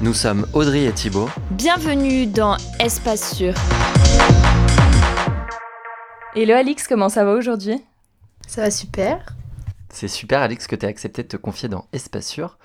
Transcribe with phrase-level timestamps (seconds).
[0.00, 1.28] Nous sommes Audrey et Thibaut.
[1.50, 3.54] Bienvenue dans Espace Sûr.
[6.34, 7.82] Hello Alix, comment ça va aujourd'hui?
[8.46, 9.34] Ça va super.
[9.90, 12.58] C'est super, Alix, que tu aies accepté de te confier dans Espace Sûr.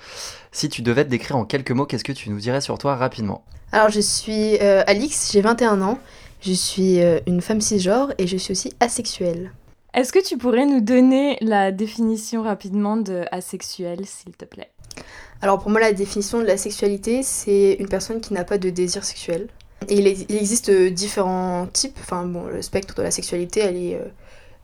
[0.52, 2.96] Si tu devais te décrire en quelques mots, qu'est-ce que tu nous dirais sur toi
[2.96, 3.44] rapidement?
[3.72, 6.00] Alors, je suis euh, Alix, j'ai 21 ans.
[6.42, 9.52] Je suis euh, une femme cisgenre et je suis aussi asexuelle.
[9.94, 14.72] Est-ce que tu pourrais nous donner la définition rapidement de asexuel, s'il te plaît?
[15.42, 18.70] Alors, pour moi, la définition de la sexualité, c'est une personne qui n'a pas de
[18.70, 19.48] désir sexuel.
[19.88, 21.98] Et il, existe différents types.
[22.02, 23.96] Enfin, bon, le spectre de la sexualité, elle est.
[23.96, 24.10] Euh,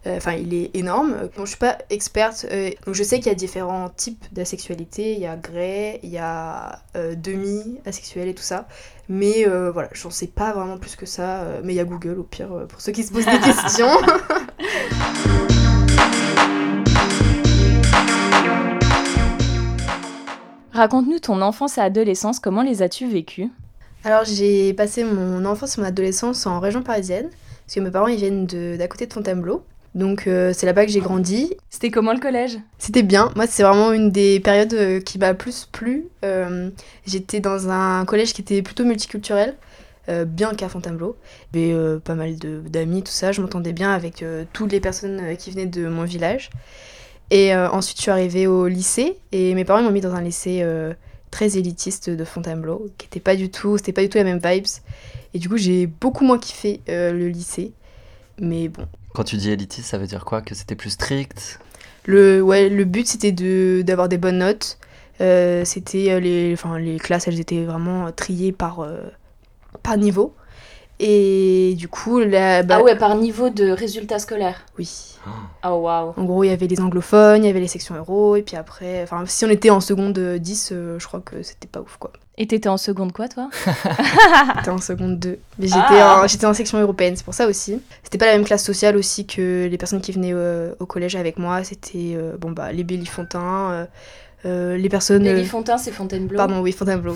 [0.07, 1.29] euh, enfin, il est énorme.
[1.35, 5.13] Bon, je suis pas experte, euh, donc je sais qu'il y a différents types d'asexualité.
[5.13, 8.67] Il y a grey, il y a euh, demi-asexuel et tout ça.
[9.09, 11.45] Mais voilà, j'en sais pas vraiment plus que ça.
[11.63, 13.89] mais il y a Google au pire pour ceux qui se posent des questions.
[20.75, 23.49] Raconte-nous ton enfance et adolescence, comment les as-tu vécues?
[24.03, 27.29] Alors j'ai passé mon enfance et mon adolescence en région parisienne,
[27.65, 29.63] parce que mes parents ils viennent d'à côté de Fontainebleau.
[29.95, 31.53] Donc euh, c'est là-bas que j'ai grandi.
[31.69, 32.59] C'était comment le collège?
[32.77, 33.31] C'était bien.
[33.37, 36.07] Moi, c'est vraiment une des périodes euh, qui m'a plus plu.
[36.25, 36.69] Euh,
[37.07, 39.55] j'étais dans un collège qui était plutôt multiculturel,
[40.27, 41.15] bien qu'à Fontainebleau.
[41.53, 43.31] J'avais pas mal d'amis, tout ça.
[43.31, 46.49] Je m'entendais bien avec toutes les personnes qui venaient de mon village.
[47.31, 50.65] Et ensuite, je suis arrivée au lycée et mes parents m'ont mis dans un lycée
[51.31, 54.39] très élitiste de Fontainebleau, qui était pas du tout, c'était pas du tout la même
[54.43, 54.67] vibes.
[55.33, 57.73] Et du coup, j'ai beaucoup moins kiffé le lycée.
[58.39, 60.41] Mais bon, quand tu dis élitiste, ça veut dire quoi?
[60.41, 61.59] Que c'était plus strict?
[62.05, 63.31] Le, ouais, le but, c'était
[63.81, 64.77] d'avoir des bonnes notes.
[65.21, 69.01] Euh, c'était euh, les, enfin, les classes, elles étaient vraiment triées par, euh,
[69.81, 70.35] par niveau.
[70.99, 74.65] Et du coup, là, bah, ah ouais, par niveau de résultats scolaires.
[74.77, 75.17] Oui.
[75.65, 76.13] Oh waouh.
[76.15, 78.55] En gros, il y avait les anglophones, il y avait les sections euro, et puis
[78.55, 82.11] après, enfin, si on était en seconde 10, je crois que c'était pas ouf quoi.
[82.37, 83.49] Et t'étais en seconde quoi, toi?
[84.57, 85.39] J'étais en seconde 2.
[85.59, 86.25] Mais ah.
[86.27, 87.79] j'étais en, section européenne, c'est pour ça aussi.
[88.03, 91.15] C'était pas la même classe sociale aussi que les personnes qui venaient euh, au collège
[91.15, 91.63] avec moi.
[91.63, 93.87] C'était euh, bon, bah, les Bélifontins,
[94.45, 95.23] euh, les personnes.
[95.23, 97.15] Bélifontains, c'est Fontainebleau Pardon, oui, Fontainebleau.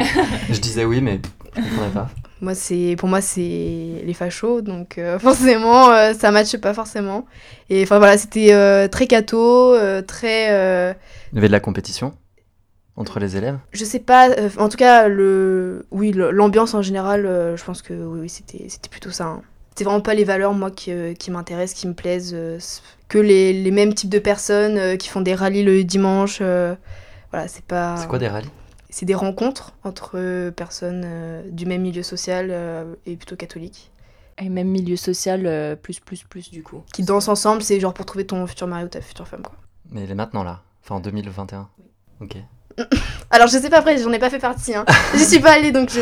[0.50, 1.20] je disais oui, mais
[1.56, 2.08] je comprenais pas.
[2.40, 7.26] Moi, c'est, pour moi, c'est les fachos, donc forcément, ça matche pas forcément.
[7.68, 10.94] Et enfin voilà, c'était très cato, très.
[11.32, 12.14] Il y avait de la compétition
[13.00, 13.58] entre les élèves?
[13.72, 17.82] Je sais pas, euh, en tout cas, le, oui, l'ambiance en général, euh, je pense
[17.82, 19.24] que oui, c'était, c'était plutôt ça.
[19.24, 19.42] Hein.
[19.74, 22.36] C'est vraiment pas les valeurs, moi, qui, euh, qui m'intéressent, qui me plaisent,
[23.08, 26.40] que les, les, mêmes types de personnes qui font des rallyes le dimanche.
[26.40, 27.96] voilà, c'est pas.
[27.96, 28.50] C'est quoi des rallyes?
[28.90, 31.06] C'est des rencontres entre personnes
[31.50, 32.54] du même milieu social
[33.06, 33.90] et plutôt catholiques.
[34.38, 36.82] Et même milieu social, plus, plus, plus, du coup.
[36.92, 39.54] Qui dansent ensemble, c'est genre pour trouver ton futur mari ou ta future femme, quoi.
[39.90, 41.68] Mais elle est maintenant là, enfin en 2021.
[41.78, 41.84] Oui.
[42.20, 42.36] Ok.
[43.30, 44.74] Alors je sais pas après, j'en ai pas fait partie.
[44.74, 44.84] Hein.
[45.14, 46.00] J'y suis pas allée donc je.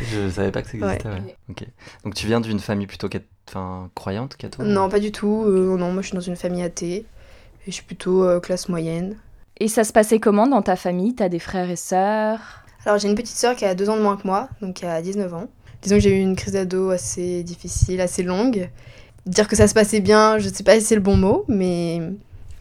[0.00, 1.36] je savais pas que ça existait.
[1.48, 1.66] Ok.
[2.04, 3.08] Donc tu viens d'une famille plutôt
[3.48, 5.44] enfin, croyante, catholique Non, pas du tout.
[5.46, 7.06] Euh, non, moi je suis dans une famille athée.
[7.66, 9.16] Et je suis plutôt euh, classe moyenne.
[9.60, 11.14] Et ça se passait comment dans ta famille?
[11.14, 12.40] T'as des frères et sœurs?
[12.86, 14.86] Alors j'ai une petite sœur qui a deux ans de moins que moi, donc qui
[14.86, 15.48] a 19 ans.
[15.82, 18.70] Disons que j'ai eu une crise d'ado assez difficile, assez longue.
[19.26, 22.00] Dire que ça se passait bien, je sais pas si c'est le bon mot, mais.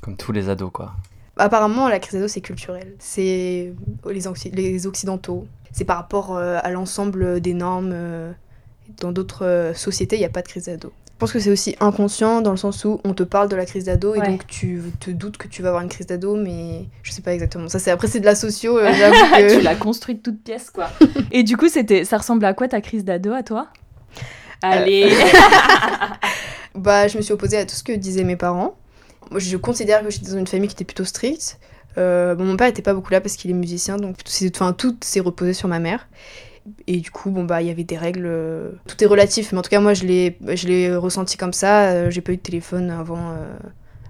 [0.02, 0.92] Comme tous les ados, quoi.
[1.38, 2.96] Apparemment, la crise d'ado, c'est culturel.
[3.00, 3.74] C'est
[4.06, 5.48] les, les, Occidentaux.
[5.72, 7.92] C'est par rapport euh, à l'ensemble des normes.
[7.94, 8.34] Euh,
[9.00, 10.92] dans d'autres euh, sociétés, il n'y a pas de crise d'ado.
[11.20, 13.66] Je pense que c'est aussi inconscient dans le sens où on te parle de la
[13.66, 16.86] crise d'ado et donc tu te doutes que tu vas avoir une crise d'ado, mais
[17.04, 17.68] je sais pas exactement.
[17.68, 18.76] Ça, c'est après c'est de la socio.
[18.78, 19.58] que...
[19.58, 20.90] tu l'as construite toute pièce, quoi.
[21.34, 23.68] et du coup, c'était, ça ressemble à quoi ta crise d'ado à toi?
[24.62, 25.12] Allez.
[26.76, 28.78] bah, je me suis opposée à tout ce que disaient mes parents.
[29.30, 31.60] Moi, je considère que j'étais dans une famille qui était plutôt stricte.
[31.98, 34.16] Euh, mon père n'était pas beaucoup là parce qu'il est musicien, donc
[34.56, 36.08] enfin, tout s'est reposé sur ma mère.
[36.88, 38.26] Et du coup, bon, bah, il y avait des règles.
[38.26, 41.92] Euh, tout est relatif, mais en tout cas, moi, je l'ai ressenti comme ça.
[41.92, 43.36] Euh, j'ai pas eu de téléphone avant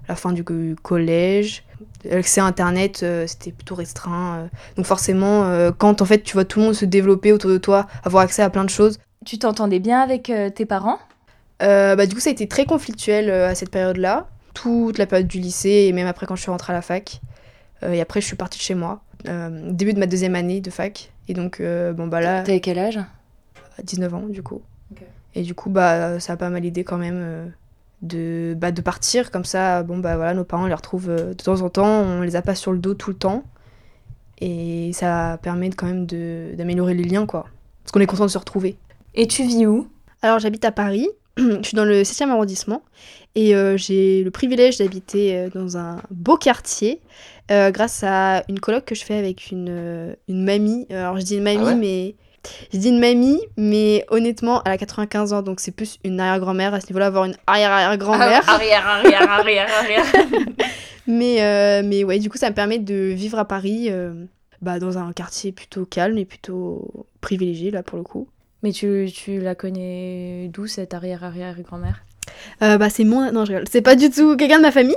[0.08, 0.44] la fin du
[0.82, 1.64] collège.
[2.04, 4.48] L'accès à Internet, c'était plutôt restreint.
[4.76, 7.86] donc, forcément, quand en fait, tu vois tout le monde se développer autour de toi,
[8.04, 8.98] avoir accès à plein de choses.
[9.24, 10.98] Tu t'entendais bien avec tes parents?
[11.60, 15.38] Bah, Du coup, ça a été très conflictuel à cette période-là toute la période du
[15.38, 17.20] lycée et même après quand je suis rentrée à la fac.
[17.82, 19.00] Euh, et après, je suis partie de chez moi.
[19.28, 21.12] Euh, début de ma deuxième année de fac.
[21.30, 22.42] Et donc, euh, bon, bah là.
[22.42, 22.98] T'avais quel âge?
[23.84, 24.62] 19 ans, du coup.
[25.36, 27.52] Et du coup, bah, ça a pas mal aidé quand même
[28.02, 29.30] de, bah, de partir.
[29.30, 32.34] Comme ça, bon, bah voilà, nos parents les retrouvent de temps en temps, on les
[32.34, 33.44] a pas sur le dos tout le temps.
[34.40, 37.46] Et ça permet quand même d'améliorer les liens, quoi.
[37.84, 38.76] Parce qu'on est content de se retrouver.
[39.14, 39.88] Et tu vis où?
[40.22, 41.08] Alors, j'habite à Paris.
[41.62, 42.82] je suis dans le 7e arrondissement.
[43.34, 47.00] Et euh, j'ai le privilège d'habiter euh, dans un beau quartier
[47.50, 50.86] euh, grâce à une coloc que je fais avec une, une mamie.
[50.90, 52.14] Alors, je dis une mamie, Ah ouais mais.
[52.72, 56.72] Je dis une mamie, mais honnêtement, elle a 95 ans, donc c'est plus une arrière-grand-mère.
[56.72, 58.48] À ce niveau-là, avoir une arrière-arrière-grand-mère.
[58.48, 60.04] Arrière, arrière, arrière, arrière.
[61.06, 63.90] Mais, euh, mais ouais, du coup, ça me permet de vivre à Paris
[64.62, 68.28] bah, dans un quartier plutôt calme et plutôt privilégié, là, pour le coup.
[68.62, 72.04] Mais tu, tu la connais d'où cette arrière, arrière, grand-mère
[72.62, 73.32] Euh, bah, c'est mon...
[73.32, 73.68] Non, je rigole.
[73.70, 74.96] C'est pas du tout quelqu'un de ma famille.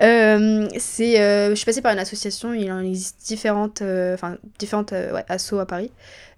[0.00, 2.54] Euh, euh, je suis passée par une association.
[2.54, 3.82] Il en existe différentes...
[3.82, 5.90] Enfin, différentes ouais, assos à Paris.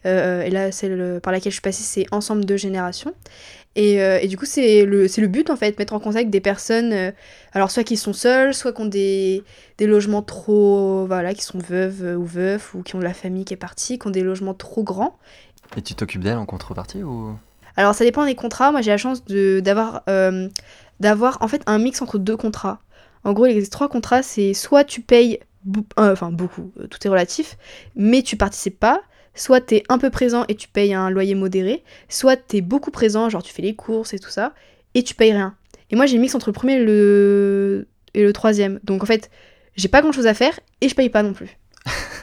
[0.04, 3.14] Et là, celle par laquelle je suis passée, c'est Ensemble de générations.
[3.76, 7.12] Et, et du coup, c'est le, le but, en fait, mettre en contact des personnes...
[7.52, 9.44] alors, soit qui sont seules, soit qui ont des,
[9.78, 11.06] des logements trop...
[11.06, 13.98] Voilà, qui sont veuves ou veufs, ou qui ont de la famille qui est partie,
[13.98, 15.16] qui ont des logements trop grands.
[15.76, 17.36] Et tu t'occupes d'elle en contrepartie ou?
[17.76, 18.72] Alors ça dépend des contrats.
[18.72, 20.48] Moi j'ai la chance d'avoir euh,
[21.00, 22.80] d'avoir en fait un mix entre deux contrats.
[23.24, 25.40] En gros, les trois contrats, c'est soit tu payes
[25.98, 27.56] euh, enfin beaucoup, euh, tout est relatif,
[27.96, 29.00] mais tu participes pas.
[29.34, 33.28] Soit t'es un peu présent et tu payes un loyer modéré, soit t'es beaucoup présent,
[33.30, 34.52] genre tu fais les courses et tout ça,
[34.94, 35.56] et tu payes rien.
[35.90, 38.78] Et moi j'ai mix entre le premier et le, et le troisième.
[38.84, 39.30] Donc en fait,
[39.74, 41.58] j'ai pas grand chose à faire et je paye pas non plus.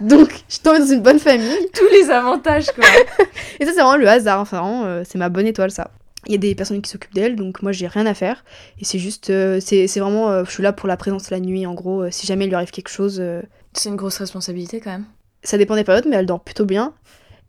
[0.02, 1.68] Donc je suis tombée dans une bonne famille.
[1.74, 2.84] Tous les avantages, quoi.
[3.60, 4.40] Et ça, c'est vraiment le hasard.
[4.40, 5.92] Enfin, euh, c'est ma bonne étoile, ça.
[6.28, 8.44] Il y a des personnes qui s'occupent d'elle, donc moi, j'ai rien à faire.
[8.80, 9.30] Et c'est juste.
[9.30, 10.30] euh, c'est c'est vraiment.
[10.30, 12.10] euh, je suis là pour la présence la nuit, en gros.
[12.12, 13.22] si jamais il lui arrive quelque chose.
[13.74, 15.06] C'est une grosse responsabilité, quand même.
[15.44, 16.94] ça dépend des périodes, mais elle dort plutôt bien.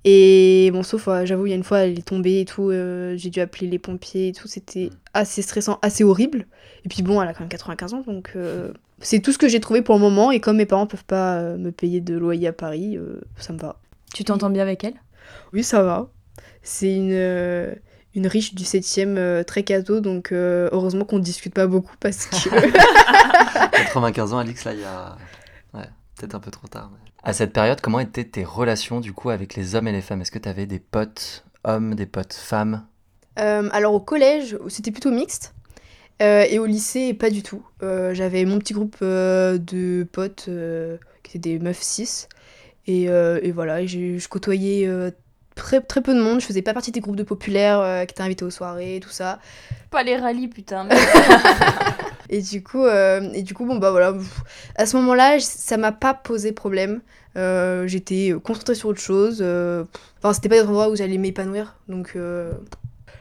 [0.04, 2.70] Et bon, sauf, euh, j'avoue, il y a une fois, elle est tombée et tout.
[2.70, 4.48] euh, j'ai dû appeler les pompiers et tout.
[4.48, 6.46] C'était assez stressant, assez horrible.
[6.84, 8.32] Et puis bon, elle a quand même 95 ans, donc.
[8.36, 10.30] euh, c'est tout ce que j'ai trouvé pour le moment.
[10.32, 13.52] Et comme mes parents peuvent pas euh, me payer de loyer à Paris, euh, ça
[13.52, 13.80] me va.
[14.14, 14.94] Tu t'entends bien avec elle?
[15.52, 16.08] Oui, ça va.
[16.62, 17.72] C'est une, euh,
[18.14, 21.94] une riche du 7ème euh, très cadeau, donc euh, heureusement qu'on ne discute pas beaucoup
[22.00, 22.36] parce que.
[23.72, 25.16] 95 ans, Alix, là, il y a.
[25.74, 25.88] Ouais,
[26.18, 26.90] peut-être un peu trop tard.
[26.92, 30.00] mais- À cette période, comment étaient tes relations du coup avec les hommes et les
[30.00, 30.22] femmes?
[30.22, 32.84] Est-ce que tu avais des potes hommes, des potes femmes?
[33.38, 35.54] Euh, alors au collège, c'était plutôt mixte.
[36.20, 37.64] Euh, et au lycée, pas du tout.
[37.82, 42.28] Euh, J'avais mon petit groupe euh, de potes euh, qui étaient des meufs 6.
[42.88, 45.12] Et, euh, et voilà, je côtoyais euh,
[45.54, 46.40] très, très peu de monde.
[46.40, 49.10] Je faisais pas partie des groupes de populaires euh, qui étaient invités aux soirées, tout
[49.10, 49.38] ça.
[49.90, 50.88] Pas les rallyes, putain.
[52.34, 54.14] Et du coup, euh, et du coup bon, bah voilà.
[54.76, 57.00] À ce moment-là, ça m'a pas posé problème.
[57.36, 59.38] Euh, J'étais concentrée sur autre chose.
[59.42, 59.84] euh,
[60.18, 61.76] Enfin, c'était pas des endroits où j'allais m'épanouir.
[61.88, 62.14] Donc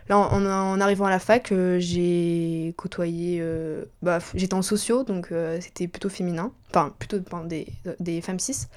[0.07, 3.39] là, en, en arrivant à la fac, euh, j'ai côtoyé.
[3.41, 6.51] euh, bah, j'étais en sociaux, donc euh, c'était plutôt féminin.
[6.69, 7.67] Enfin, plutôt des,
[7.99, 8.67] des femmes cis.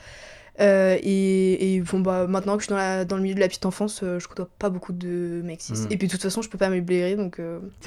[0.59, 3.49] Et, et bon, bah, maintenant que je suis dans, la- dans le milieu de la
[3.49, 5.73] petite enfance, je côtoie pas beaucoup de mecs cis.
[5.75, 5.87] Mhm.
[5.91, 7.41] Et puis de toute façon, je peux pas me blairer, donc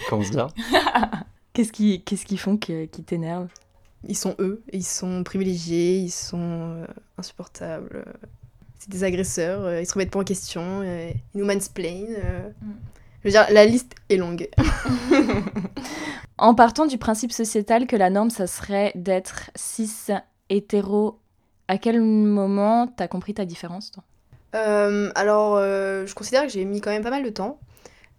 [0.10, 0.48] Comment dire
[1.64, 3.48] Qu'est-ce qu'ils font qui, qui t'énerve
[4.08, 6.86] ils sont eux, ils sont privilégiés, ils sont euh,
[7.18, 8.04] insupportables.
[8.08, 8.14] euh,
[8.78, 12.06] C'est des agresseurs, euh, ils se remettent pas en question, euh, ils nous mansplain.
[12.24, 12.50] euh.
[12.62, 12.72] Mm.
[13.24, 14.48] Je veux dire, la liste est longue.
[16.38, 19.90] En partant du principe sociétal que la norme, ça serait d'être cis,
[20.50, 21.20] hétéro,
[21.68, 24.04] à quel moment t'as compris ta différence toi?
[24.56, 27.60] Euh, alors, euh, je considère que j'ai mis quand même pas mal de temps.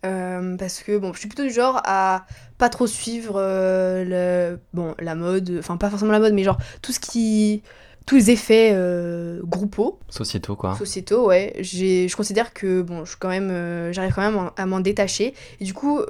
[0.07, 2.25] Euh, parce que bon, je suis plutôt du genre à
[2.57, 4.05] pas trop suivre euh,
[4.53, 7.63] le, bon, la mode, enfin pas forcément la mode, mais genre tout ce qui.
[8.07, 9.99] tous les effets euh, groupaux.
[10.09, 10.77] Sociétaux, quoi.
[10.77, 11.55] sociétaux, ouais.
[11.61, 15.35] Je considère que bon, je quand même, euh, j'arrive quand même à m'en détacher.
[15.61, 16.01] Et du coup,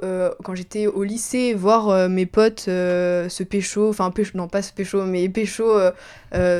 [0.43, 5.03] quand j'étais au lycée, voir mes potes se pécho, enfin pécho, non pas se pécho,
[5.03, 5.65] mais pécho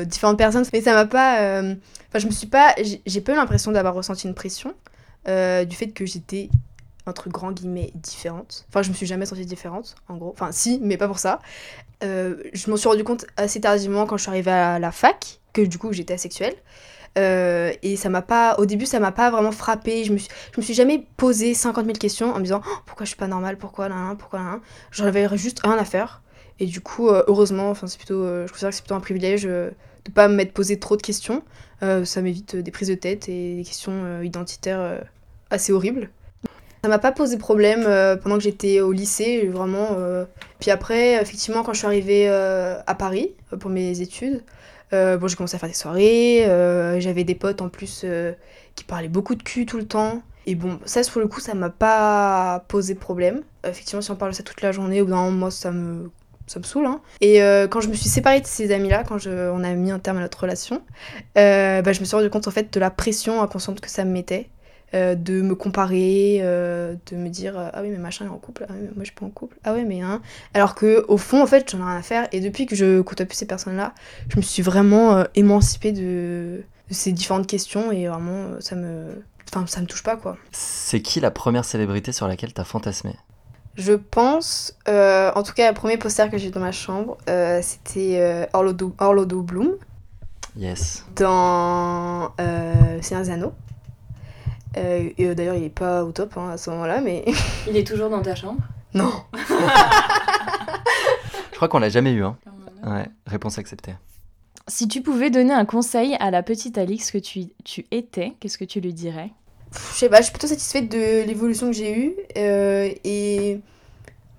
[0.04, 1.62] différentes personnes, mais ça m'a pas,
[2.08, 2.74] enfin je me suis pas,
[3.06, 4.74] j'ai pas eu l'impression d'avoir ressenti une pression
[5.26, 6.48] du fait que j'étais
[7.06, 8.66] entre grands guillemets différente.
[8.68, 10.30] Enfin, je me suis jamais sentie différente, en gros.
[10.32, 11.40] Enfin, si, mais pas pour ça.
[12.02, 15.40] Euh, je m'en suis rendu compte assez tardivement quand je suis arrivée à la fac,
[15.52, 16.54] que du coup j'étais asexuelle.
[17.18, 20.04] Euh, et ça m'a pas, au début, ça m'a pas vraiment frappé.
[20.04, 22.76] Je me suis, je me suis jamais posé 50 000 questions en me disant Oh,
[22.86, 24.60] pourquoi je suis pas normale, pourquoi là, pourquoi là.
[24.92, 26.22] J'en avais juste rien à faire.
[26.60, 29.44] Et du coup, euh, heureusement, enfin, c'est plutôt, je considère que c'est plutôt un privilège
[29.44, 29.72] de
[30.14, 31.42] pas m'être posé trop de questions.
[31.80, 35.00] Ça m'évite des prises de tête et des questions identitaires
[35.50, 36.10] assez horribles.
[36.82, 39.88] Ça m'a pas posé problème euh, pendant que j'étais au lycée, vraiment.
[39.98, 40.24] euh.
[40.60, 44.42] Puis après, effectivement, quand je suis arrivée euh, à Paris pour mes études,
[44.92, 46.44] bon, j'ai commencé à faire des soirées.
[47.00, 48.04] J'avais des potes en plus
[48.74, 50.22] qui parlaient beaucoup de cul tout le temps.
[50.46, 53.42] Et bon, ça, pour le coup, ça m'a pas posé problème.
[53.64, 56.10] Effectivement, si on parle de ça toute la journée, au moi, ça me,
[56.46, 56.86] ça me saoule.
[56.86, 57.00] Hein.
[57.20, 60.16] Et quand je me suis séparée de ces amis-là, quand on a mis un terme
[60.16, 60.82] à notre relation,
[61.34, 64.10] bah, je me suis rendu compte, en fait, de la pression inconsciente que ça me
[64.12, 64.48] mettait.
[64.92, 68.66] Euh, de me comparer, euh, de me dire ah oui mais machin est en couple,
[68.68, 70.20] ah oui mais moi je suis pas en couple, ah ouais mais hein.
[70.52, 73.00] Alors que au fond en fait j'en ai rien à faire et depuis que je
[73.00, 73.94] côtoie plus ces personnes-là,
[74.28, 79.22] je me suis vraiment euh, émancipée de, de ces différentes questions et vraiment ça me,
[79.48, 80.36] enfin ça me touche pas quoi.
[80.50, 83.14] C'est qui la première célébrité sur laquelle t'as fantasmé?
[83.76, 87.16] Je pense, euh, en tout cas le premier poster que j'ai eu dans ma chambre,
[87.28, 89.76] euh, c'était euh, Orlando, Orlando Bloom
[90.56, 91.04] Yes.
[91.14, 93.52] dans euh, anneaux.
[94.76, 97.24] Euh, et euh, d'ailleurs il est pas au top hein, à ce moment-là mais
[97.68, 98.60] Il est toujours dans ta chambre?
[98.94, 99.10] Non.
[101.50, 102.36] Je crois qu'on l'a jamais eu, hein.
[102.86, 103.94] Ouais, réponse acceptée.
[104.68, 108.56] Si tu pouvais donner un conseil à la petite Alix que tu, tu étais, qu'est-ce
[108.58, 109.30] que tu lui dirais?
[109.72, 112.14] Je sais pas, je suis plutôt satisfaite de l'évolution que j'ai eue.
[112.36, 113.60] euh, et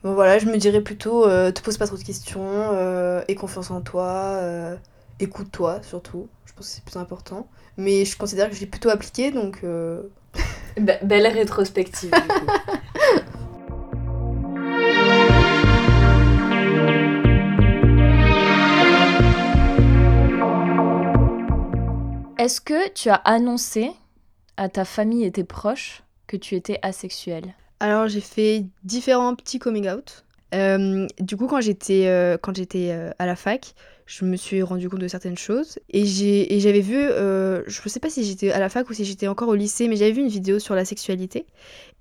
[0.04, 3.36] bon, voilà, je me dirais plutôt euh, te pose pas trop de questions, euh, aie
[3.36, 4.06] confiance en toi,
[4.40, 4.76] euh,
[5.20, 6.28] écoute-toi surtout.
[6.46, 7.48] Je pense que c'est plus important.
[7.78, 9.64] Mais je considère que je l'ai plutôt appliqué donc.
[10.78, 12.12] Belle rétrospective.
[12.12, 12.52] du coup.
[22.42, 23.92] Est-ce que tu as annoncé
[24.58, 27.54] à ta famille et tes proches que tu étais asexuelle?
[27.80, 30.26] Alors j'ai fait différents petits coming out.
[30.56, 33.76] Euh, du coup quand j'étais euh, quand j'étais euh, à la fac,
[34.12, 35.80] je me suis rendu compte de certaines choses.
[35.90, 38.94] Et j'ai et j'avais vu euh, je sais pas si j'étais à la fac ou
[38.94, 41.46] si j'étais encore au lycée mais j'avais vu une vidéo sur la sexualité.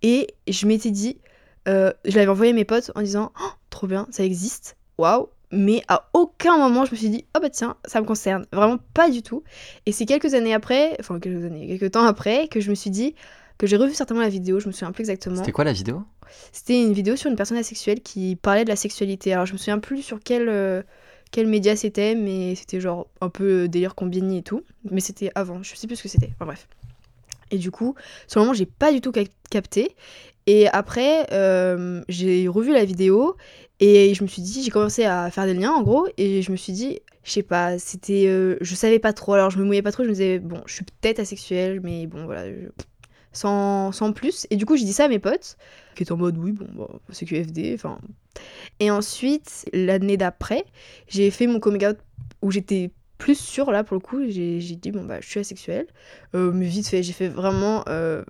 [0.02, 1.18] Et je m'étais dit
[1.68, 5.28] euh, je l'avais envoyé à mes potes en disant Oh, trop bien ça existe waouh.
[5.52, 8.44] Mais à aucun moment je me suis dit oh bah tiens ça me concerne.
[8.52, 9.44] Vraiment pas du tout.
[9.86, 12.90] Et c'est quelques années après enfin quelques années quelques temps après que je me suis
[12.90, 13.14] dit
[13.56, 15.36] que j'ai revu certainement la vidéo je me souviens plus exactement.
[15.36, 16.02] C'était quoi la vidéo?
[16.50, 19.32] C'était une vidéo sur une personne asexuelle qui parlait de la sexualité.
[19.32, 20.82] Alors je me souviens plus sur quel, euh,
[21.30, 24.62] quel média c'était, mais c'était genre un peu euh, délire combini et tout.
[24.90, 26.30] Mais c'était avant, je sais plus ce que c'était.
[26.34, 26.68] Enfin bref.
[27.50, 27.94] Et du coup,
[28.28, 29.96] sur le moment, j'ai pas du tout cap- capté.
[30.46, 33.36] Et après, euh, j'ai revu la vidéo
[33.78, 36.50] et je me suis dit, j'ai commencé à faire des liens en gros, et je
[36.52, 38.26] me suis dit, je sais pas, c'était.
[38.26, 40.60] euh, je savais pas trop, alors je me mouillais pas trop, je me disais, bon,
[40.66, 42.44] je suis peut-être asexuelle, mais bon, voilà.
[43.32, 44.46] Sans, sans plus.
[44.50, 45.56] Et du coup, j'ai dit ça à mes potes,
[45.94, 47.98] qui étaient en mode, oui, bon, bah, c'est QFD, enfin.
[48.80, 50.64] Et ensuite, l'année d'après,
[51.08, 51.96] j'ai fait mon coming out
[52.42, 55.86] où j'étais plus sûre, là, pour le coup, j'ai dit, bon, bah, je suis asexuelle.
[56.34, 58.24] Euh, mais vite fait, j'ai fait vraiment euh,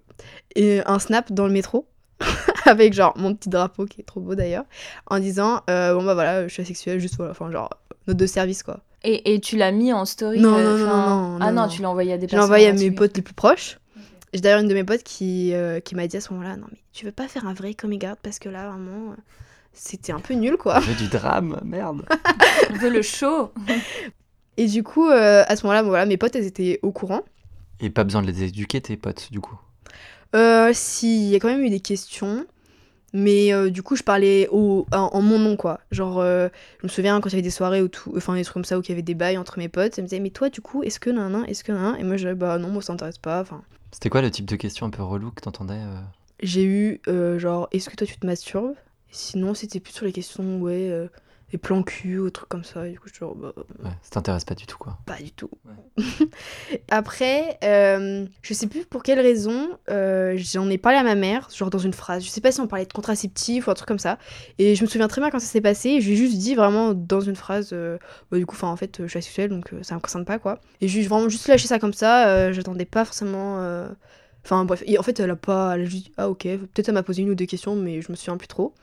[0.57, 1.87] un snap dans le métro.
[2.66, 4.64] avec genre mon petit drapeau qui est trop beau d'ailleurs
[5.07, 7.71] en disant euh, bon bah voilà je suis asexuelle juste voilà enfin genre
[8.07, 10.87] note de service quoi et, et tu l'as mis en story Non, euh, non, non,
[10.87, 12.45] non, non, Ah non, tu l'as envoyé à des je l'ai personnes.
[12.45, 13.78] envoyé à mes potes les plus proches
[14.33, 16.57] j'ai d'ailleurs une de mes potes qui, euh, qui m'a dit à ce moment là
[16.57, 19.17] non mais tu veux pas faire un vrai coming out parce que là vraiment euh,
[19.73, 22.05] c'était un peu nul quoi Je veux du drame, merde.
[22.71, 23.53] On veut le show.
[24.57, 26.91] et du coup euh, à ce moment là bon, voilà mes potes elles étaient au
[26.93, 27.23] courant
[27.81, 29.59] Et pas besoin de les éduquer, tes potes, du coup?
[30.37, 32.47] Euh, si, il y a quand même eu des questions.
[33.13, 35.81] Mais euh, du coup, je parlais au, en, en mon nom, quoi.
[35.91, 36.49] Genre, euh,
[36.81, 38.65] je me souviens quand il y avait des soirées, ou tout, enfin des trucs comme
[38.65, 39.99] ça, où il y avait des bails entre mes potes.
[39.99, 41.97] Elles me disaient, mais toi, du coup, est-ce que nan, nan, est-ce que nan, nan
[42.01, 43.41] Et moi, je disais, bah non, moi, ça m'intéresse pas.
[43.41, 46.01] Enfin, C'était quoi le type de question un peu relou que t'entendais euh?
[46.43, 48.75] J'ai eu, euh, genre, est-ce que toi, tu te masturbes?
[49.11, 51.09] Sinon, c'était plus sur les questions, ouais,
[51.50, 52.87] euh, les plans cul, ou trucs comme ça.
[52.87, 53.52] Et du coup, je suis genre, bah,
[53.85, 54.99] Ouais, ça t'intéresse pas du tout, quoi.
[55.07, 55.50] Pas du tout.
[56.90, 61.49] Après, euh, je sais plus pour quelle raison, euh, j'en ai parlé à ma mère,
[61.54, 62.25] genre dans une phrase.
[62.25, 64.19] Je sais pas si on parlait de contraceptif ou un truc comme ça.
[64.59, 66.00] Et je me souviens très bien quand ça s'est passé.
[66.00, 67.99] Je lui ai juste dit vraiment dans une phrase, euh,
[68.30, 70.25] bah, du coup, enfin en fait, euh, je suis asexuelle donc euh, ça me concerne
[70.25, 70.61] pas quoi.
[70.80, 72.28] Et j'ai vraiment juste lâché ça comme ça.
[72.28, 73.61] euh, J'attendais pas forcément.
[73.61, 73.88] euh,
[74.45, 75.75] Enfin bref, et en fait, elle a pas.
[75.75, 78.00] Elle a juste dit, ah ok, peut-être elle m'a posé une ou deux questions, mais
[78.00, 78.75] je me souviens plus trop.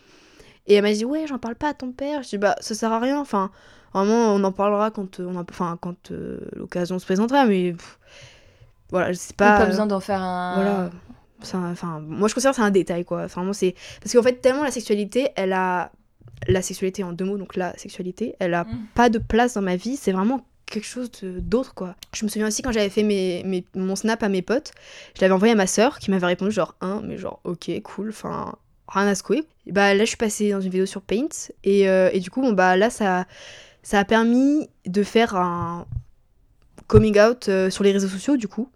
[0.67, 2.21] Et elle m'a dit, ouais, j'en parle pas à ton père.
[2.23, 3.19] Je dis, bah ça sert à rien.
[3.19, 3.51] Enfin,
[3.93, 7.71] Vraiment, on en parlera quand, euh, on a, enfin, quand euh, l'occasion se présentera, mais
[7.71, 7.97] pff,
[8.91, 9.65] voilà, c'est Pas, pas.
[9.65, 10.55] besoin d'en faire un.
[10.55, 10.79] Voilà.
[10.83, 10.91] Un-
[11.71, 13.23] Enfin, moi je considère que c'est un détail quoi.
[13.23, 15.91] Enfin, vraiment, c'est parce qu'en fait tellement la sexualité, elle a
[16.47, 18.67] la sexualité en deux mots, donc la sexualité, elle a Mm.
[18.95, 19.97] pas de place dans ma vie.
[19.97, 21.95] C'est vraiment quelque chose d'autre quoi.
[22.13, 24.71] Je me souviens aussi quand j'avais fait mes, mes- mon snap à mes potes,
[25.15, 28.09] je l'avais envoyé à ma sœur qui m'avait répondu genre un, mais genre ok cool,
[28.09, 28.55] enfin
[28.87, 29.43] rien à secouer.
[29.65, 31.27] Et bah là je suis passée dans une vidéo sur Paint
[31.63, 33.25] et, euh, et du coup bon bah là ça
[33.83, 35.85] ça a permis de faire un
[36.87, 38.69] coming out euh, sur les réseaux sociaux du coup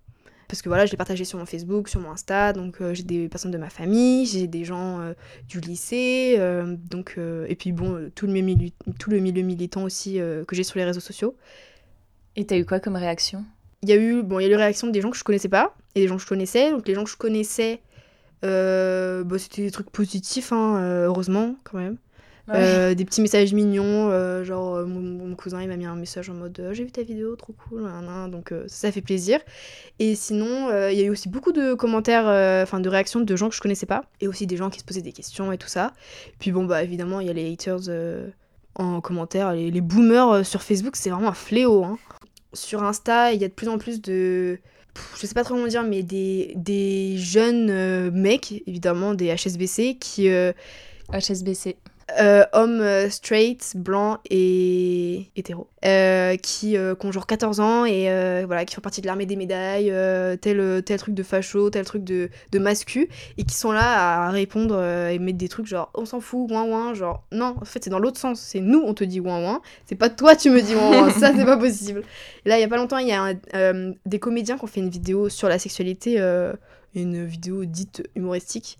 [0.48, 3.03] parce que voilà, je l'ai partagé sur mon Facebook, sur mon Insta, donc euh, j'ai
[3.03, 5.00] des personnes de ma famille, j'ai des gens
[5.48, 6.38] du lycée,
[6.89, 10.77] donc et puis bon, tout le milieu, tout le milieu militant aussi que j'ai sur
[10.77, 11.38] les réseaux sociaux.
[12.36, 13.46] Et t'as eu quoi comme réaction?
[13.82, 15.24] Il y a eu bon, il y a eu les réactions des gens que je
[15.24, 17.80] connaissais pas et des gens que je connaissais, donc les gens que je connaissais
[18.43, 21.98] Euh, bah, c'était des trucs positifs, hein, euh, heureusement, quand même.
[22.50, 26.29] Euh, des petits messages mignons, euh, genre mon, mon cousin il m'a mis un message
[26.29, 28.29] en mode j'ai vu ta vidéo, trop cool, nan, nan.
[28.29, 29.39] donc ça, ça fait plaisir.
[30.00, 32.25] Et sinon, il y a eu aussi beaucoup de commentaires,
[32.63, 34.83] enfin de réactions de gens que je connaissais pas, et aussi des gens qui se
[34.83, 35.93] posaient des questions et tout ça.
[36.39, 37.79] Puis bon, bah évidemment, il y a les haters
[38.75, 41.86] en commentaire, les, les boomers sur Facebook, c'est vraiment un fléau.
[41.86, 41.98] hein.
[42.53, 44.60] Sur Insta, il y a de plus en plus de.
[45.19, 49.98] Je sais pas trop comment dire, mais des, des jeunes euh, mecs, évidemment, des HSBC,
[50.00, 50.29] qui.
[50.29, 50.51] euh,
[51.13, 51.77] HSBC.
[52.20, 57.86] Euh, hommes euh, straight, blancs et hétéros, euh, qui, euh, qui ont genre 14 ans
[57.86, 58.06] et
[58.46, 59.94] voilà, qui font partie de l'armée des médailles,
[60.41, 64.30] tel, tel truc de facho, tel truc de, de mascu, et qui sont là à
[64.30, 67.84] répondre et mettre des trucs genre on s'en fout, ouin ouin, genre non, en fait
[67.84, 70.50] c'est dans l'autre sens, c'est nous on te dit ouin ouin, c'est pas toi tu
[70.50, 72.03] me dis ouin ouin, ça c'est pas possible.
[72.46, 73.34] Là il y a pas longtemps, il y a
[74.06, 76.20] des comédiens qui ont fait une vidéo sur la sexualité,
[76.96, 78.80] une vidéo dite humoristique.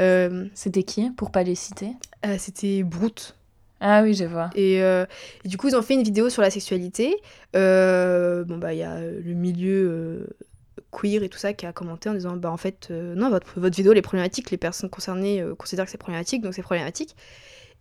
[0.00, 1.92] Euh, C'était qui Pour pas les citer.
[2.26, 3.36] euh, C'était Brute.
[3.80, 4.50] Ah oui, je vois.
[4.54, 5.06] Et, euh,
[5.44, 7.16] et du coup, ils ont fait une vidéo sur la sexualité.
[7.56, 10.26] Euh, bon, bah, il y a le milieu euh,
[10.90, 13.76] queer et tout ça qui a commenté en disant Bah, en fait, non, votre, votre
[13.76, 14.50] vidéo, elle est problématique.
[14.50, 17.16] Les personnes concernées considèrent que c'est problématique, donc c'est problématique.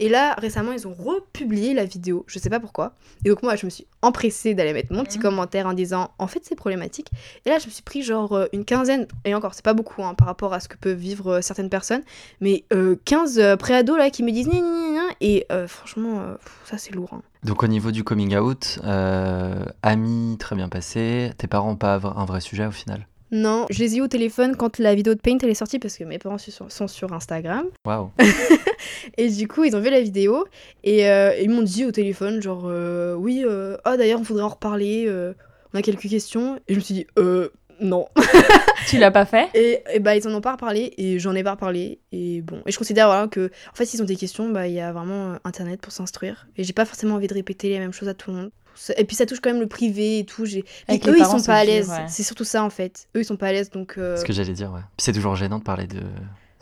[0.01, 2.23] Et là, récemment, ils ont republié la vidéo.
[2.27, 2.93] Je sais pas pourquoi.
[3.25, 5.23] Et donc, moi, je me suis empressée d'aller mettre mon petit Mhm.
[5.23, 7.07] commentaire en disant En fait, c'est problématique.
[7.45, 10.01] Et là, je me suis pris genre euh, une quinzaine, et encore, c'est pas beaucoup
[10.03, 12.03] hein, par rapport à ce que peuvent vivre euh, certaines personnes,
[12.39, 16.77] mais euh, 15 euh, pré-ados là qui me disent gna Et euh, franchement, euh, ça,
[16.77, 17.09] c'est lourd.
[17.13, 17.21] hein.
[17.43, 22.25] Donc au niveau du coming out, euh, ami très bien passé, tes parents pas un
[22.25, 23.05] vrai sujet au final?
[23.31, 25.79] Non, je les ai eu au téléphone quand la vidéo de Paint elle est sortie
[25.79, 27.65] parce que mes parents sont sur, Instagram.
[27.85, 28.11] Waouh.
[29.17, 30.45] Et du coup, ils ont vu la vidéo
[30.83, 34.43] et euh, ils m'ont dit au téléphone, genre, euh, oui, euh, ah d'ailleurs, on voudrait
[34.43, 35.33] en reparler, euh,
[35.73, 36.59] on a quelques questions.
[36.67, 38.07] Et je me suis dit, euh, non.
[38.87, 39.49] Tu l'as pas fait?
[39.53, 41.99] Et, et bah, ils en ont pas reparlé et j'en ai pas reparlé.
[42.11, 44.73] Et bon, et je considère voilà, que, en fait, s'ils ont des questions, bah, il
[44.73, 46.47] y a vraiment euh, internet pour s'instruire.
[46.57, 48.51] Et j'ai pas forcément envie de répéter les mêmes choses à tout le monde.
[48.97, 50.45] Et puis ça touche quand même le privé et tout.
[50.45, 50.63] J'ai...
[50.87, 51.89] Avec eux, ils sont pas à l'aise.
[51.89, 52.05] ouais.
[52.07, 53.07] C'est surtout ça en fait.
[53.15, 53.97] Eux, ils sont pas à l'aise donc.
[53.97, 54.81] euh, Ce que j'allais dire, ouais.
[54.97, 56.01] Puis c'est toujours gênant de parler de.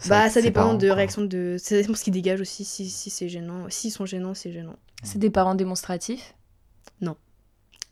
[0.08, 0.96] Bah, ça dépend parents, de quoi.
[0.96, 1.56] réaction de.
[1.60, 3.66] Ça dépend ce qu'ils dégagent aussi, si, si c'est gênant.
[3.70, 4.76] S'ils sont gênants, c'est gênant.
[5.04, 6.34] C'est des parents démonstratifs?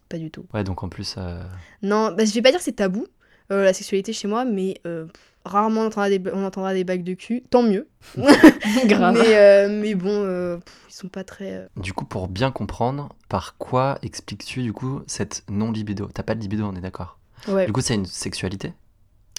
[0.07, 0.45] Pas du tout.
[0.53, 1.15] Ouais, donc en plus.
[1.17, 1.41] euh,
[1.81, 3.07] Non, bah, je vais pas dire que c'est tabou,
[3.51, 6.83] euh, la sexualité chez moi, mais euh, pff, rarement on entendra, des, on entendra des
[6.83, 7.43] bagues de cul.
[7.49, 7.87] Tant mieux.
[8.85, 9.13] Grave.
[9.19, 11.51] Mais, euh, mais bon, euh, pff, ils sont pas très.
[11.53, 16.09] euh, Du coup, pour bien comprendre, par quoi expliques-tu du coup cette non-libido?
[16.13, 17.19] T'as pas de libido, on est d'accord?
[17.47, 17.65] Ouais.
[17.65, 18.73] Du coup, c'est une sexualité?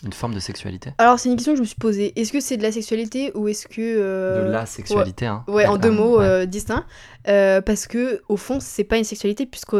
[0.05, 0.91] Une forme de sexualité?
[0.99, 2.13] Alors, c'est une question que je me suis posée.
[2.21, 3.81] Est-ce que c'est de la sexualité ou est-ce que.
[3.81, 5.43] euh, De la sexualité, hein.
[5.49, 6.25] Ouais, en deux Ah, mots ouais.
[6.25, 6.85] euh, distincts.
[7.29, 9.75] Euh, parce que, au fond, c'est pas une sexualité puisque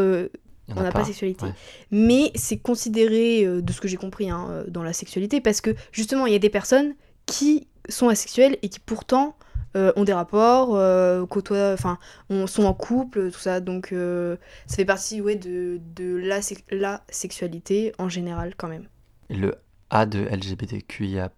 [0.75, 1.45] on n'a pas de sexualité.
[1.45, 1.53] ouais.
[1.91, 5.61] Mais c'est considéré, euh, de ce que j'ai compris, hein, euh, dans la sexualité, parce
[5.61, 9.35] que justement, il y a des personnes qui sont asexuelles et qui pourtant
[9.75, 11.99] euh, ont des rapports, euh, côtoient, enfin,
[12.29, 13.59] on- sont en couple, tout ça.
[13.59, 16.39] Donc, ça fait partie, ouais, de, de la,
[16.71, 18.87] la sexualité en général, quand même.
[19.29, 19.53] Le
[19.89, 21.31] A de LGBTQIA,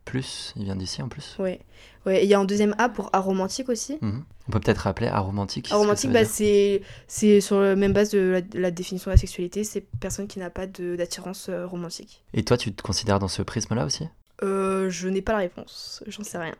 [0.55, 1.35] il vient d'ici en plus.
[1.39, 1.59] Ouais,
[2.07, 3.97] et il y a un deuxième A pour aromantique aussi.
[4.01, 4.23] Mhm.
[4.47, 5.71] On peut peut-être rappeler aromantique.
[5.71, 9.19] Aromantique, bah, c'est c'est sur la même base de la, de la définition de la
[9.19, 12.23] sexualité, c'est personne qui n'a pas de- d'attirance euh, romantique.
[12.33, 14.07] Et toi, tu te considères dans ce prisme-là aussi?
[14.41, 16.55] Euh, je n'ai pas la réponse, j'en sais rien.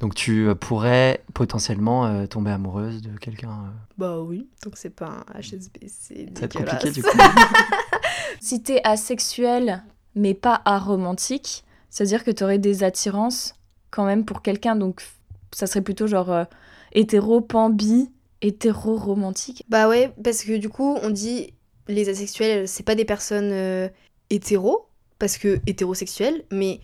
[0.00, 3.50] Donc tu euh, pourrais potentiellement euh, tomber amoureuse de quelqu'un.
[3.50, 7.08] euh, Bah oui, donc c'est pas un HSB, c'est Ça va être compliqué du coup.
[8.40, 9.82] Si t'es asexuel,
[10.16, 13.54] mais pas aromantique, c'est-à-dire que t'aurais des attirances
[13.90, 15.02] quand même pour quelqu'un, donc
[15.52, 16.44] ça serait plutôt genre euh,
[16.92, 18.10] hétéro, pan, bi,
[18.42, 19.64] hétéro-romantique.
[19.68, 21.54] Bah ouais, parce que du coup, on dit
[21.86, 23.88] les asexuels, c'est pas des personnes euh,
[24.30, 26.80] hétéros, parce que hétérosexuels, mais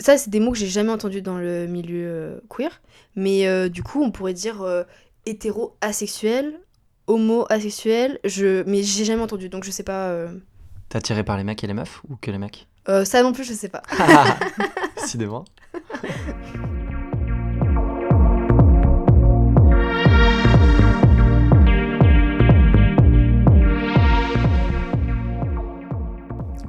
[0.00, 2.82] ça, c'est des mots que j'ai jamais entendus dans le milieu euh, queer.
[3.16, 4.82] Mais euh, du coup, on pourrait dire euh,
[5.26, 6.60] hétéro-asexuel,
[7.06, 8.62] homo-asexuel, je...
[8.64, 10.26] mais j'ai jamais entendu, donc je sais pas.
[10.88, 13.32] T'es attiré par les mecs et les meufs ou que les mecs euh, ça non
[13.32, 13.82] plus, je sais pas.
[14.96, 15.44] Décidément.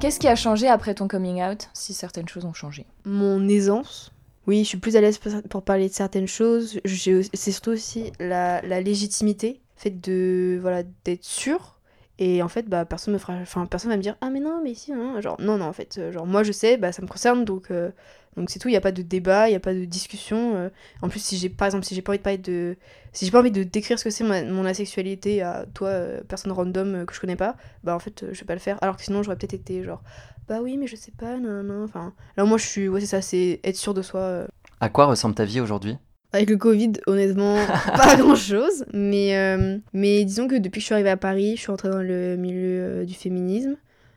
[0.00, 2.86] Qu'est-ce qui a changé après ton coming out, si certaines choses ont changé?
[3.04, 4.12] Mon aisance.
[4.46, 5.18] Oui, je suis plus à l'aise
[5.50, 6.78] pour, parler de certaines choses.
[6.84, 11.75] C'est surtout aussi la, la légitimité, le fait de voilà d'être sûr.
[12.18, 14.60] Et en fait, bah personne me fera, enfin personne va me dire ah mais non
[14.62, 15.20] mais si hein.
[15.20, 17.70] genre non non en fait euh, genre moi je sais bah ça me concerne donc
[17.70, 17.90] euh,
[18.38, 18.68] donc c'est tout.
[18.68, 20.54] Il y a pas de débat, il y a pas de discussion.
[20.56, 20.68] euh.
[21.02, 22.76] En plus si j'ai par exemple si j'ai pas envie de parler de
[23.12, 25.90] si j'ai pas envie de décrire ce que c'est mon asexualité à toi
[26.28, 28.78] personne random que je connais pas bah en fait je vais pas le faire.
[28.82, 30.02] Alors que sinon j'aurais peut-être été genre
[30.48, 32.88] bah oui mais je sais pas non non enfin Là, moi, je suis.
[32.88, 34.46] Ouais, c'est ça, c'est être sûr de soi.
[34.80, 35.96] À quoi ressemble ta vie aujourd'hui?
[36.32, 37.56] Avec le Covid, honnêtement,
[37.96, 38.84] pas grand chose.
[38.92, 41.88] Mais, euh, mais disons que depuis que je suis arrivée à Paris, je suis entrée
[41.90, 43.76] dans le milieu euh, du féminisme.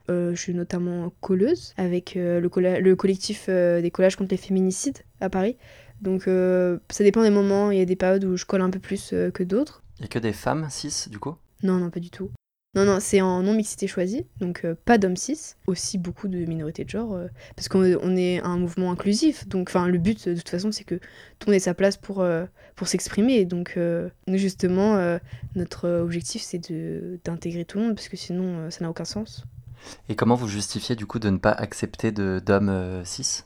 [0.10, 4.98] Euh, je suis notamment colleuse avec le, colla- le collectif des collages contre les féminicides
[5.22, 5.56] à Paris.
[6.02, 7.70] Donc ça dépend des moments.
[7.72, 9.84] Il y a des périodes où je colle un peu plus que d'autres.
[10.02, 11.36] A que des femmes cis du coup?
[11.62, 12.32] Non, non, pas du tout.
[12.76, 16.84] Non, non, c'est en non-mixité choisie, donc euh, pas d'hommes cis, aussi beaucoup de minorités
[16.84, 20.50] de genre, euh, parce qu'on on est un mouvement inclusif, donc le but de toute
[20.50, 24.38] façon c'est que tout le monde ait sa place pour, euh, pour s'exprimer, donc nous,
[24.38, 25.20] justement
[25.56, 26.72] notre objectif c'est
[27.26, 29.46] d'intégrer tout le monde, parce que sinon ça n'a aucun sens.
[30.08, 33.46] Et comment vous justifiez du coup de ne pas accepter d'hommes cis?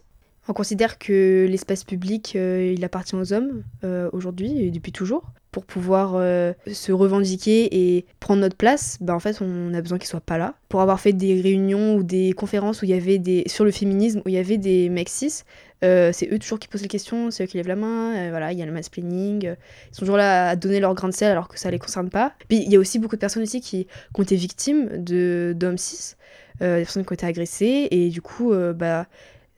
[0.49, 5.23] On considère que l'espace public, euh, il appartient aux hommes euh, aujourd'hui et depuis toujours.
[5.51, 9.99] Pour pouvoir euh, se revendiquer et prendre notre place, bah, en fait, on a besoin
[9.99, 10.55] qu'ils soient pas là.
[10.67, 13.71] Pour avoir fait des réunions ou des conférences où il y avait des sur le
[13.71, 15.43] féminisme où il y avait des mecs cis,
[15.81, 18.29] c'est eux toujours qui posent les questions, c'est eux qui lèvent la main.
[18.29, 19.43] voilà, il y a le mansplaining.
[19.43, 22.09] ils sont toujours là à donner leur grain de sel alors que ça les concerne
[22.09, 22.33] pas.
[22.47, 23.85] Puis il y a aussi beaucoup de personnes aussi qui,
[24.17, 26.15] ont été victimes de d'hommes cis,
[26.61, 29.07] des personnes qui ont été agressées et du coup, bah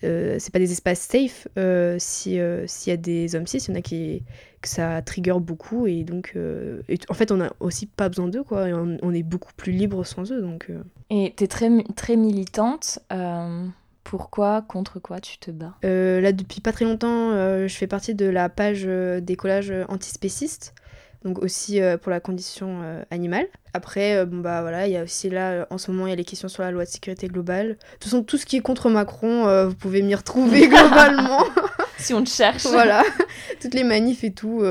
[0.05, 3.57] euh, c'est pas des espaces safe euh, si euh, s'il y a des hommes cis,
[3.57, 4.23] il y en a qui
[4.61, 8.27] que ça trigger beaucoup et donc euh, et en fait on a aussi pas besoin
[8.27, 10.71] d'eux quoi, et on, on est beaucoup plus libre sans eux donc.
[11.09, 12.99] Et t'es très, très militante.
[14.03, 15.75] pourquoi, contre quoi tu te bats?
[15.83, 17.31] Là depuis pas très longtemps,
[17.67, 20.73] je fais partie de la page des collages antispécistes.
[21.25, 23.47] Donc aussi euh, pour la condition euh, animale.
[23.73, 26.13] Après, euh, bon bah voilà, il y a aussi là, en ce moment, il y
[26.13, 27.69] a les questions sur la loi de sécurité globale.
[27.69, 31.43] De toute façon, tout ce qui est contre Macron, vous pouvez m'y retrouver globalement.
[31.97, 32.65] Si on te cherche.
[32.65, 33.03] voilà,
[33.61, 34.63] toutes les manifs et tout.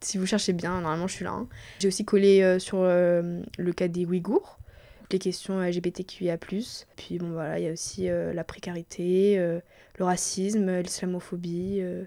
[0.00, 1.32] si vous cherchez bien, normalement je suis là.
[1.32, 1.48] hein.
[1.80, 4.60] J'ai aussi collé sur le cas des Ouïghours,
[5.12, 6.38] les questions LGBTQIA+.
[6.38, 9.60] Puis bon voilà, il y a aussi euh, la précarité, euh,
[9.98, 12.04] le racisme, l'islamophobie, euh,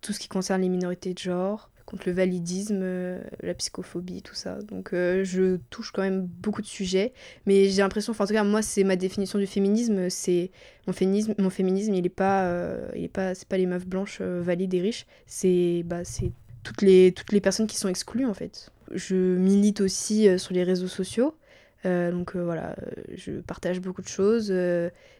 [0.00, 4.34] tout ce qui concerne les minorités de genre, contre le validisme, euh, la psychophobie, tout
[4.34, 4.58] ça.
[4.62, 7.12] Donc euh, je touche quand même beaucoup de sujets,
[7.44, 10.50] mais j'ai l'impression, enfin en tout cas moi c'est ma définition du féminisme, c'est
[10.86, 13.86] mon féminisme, mon féminisme il est pas, euh, il est pas, c'est pas les meufs
[13.86, 16.32] blanches valides et riches, c'est bah c'est
[16.64, 18.70] toutes les toutes les personnes qui sont exclues en fait.
[18.94, 21.36] Je milite aussi sur les réseaux sociaux.
[21.84, 22.76] Donc voilà,
[23.14, 24.52] je partage beaucoup de choses.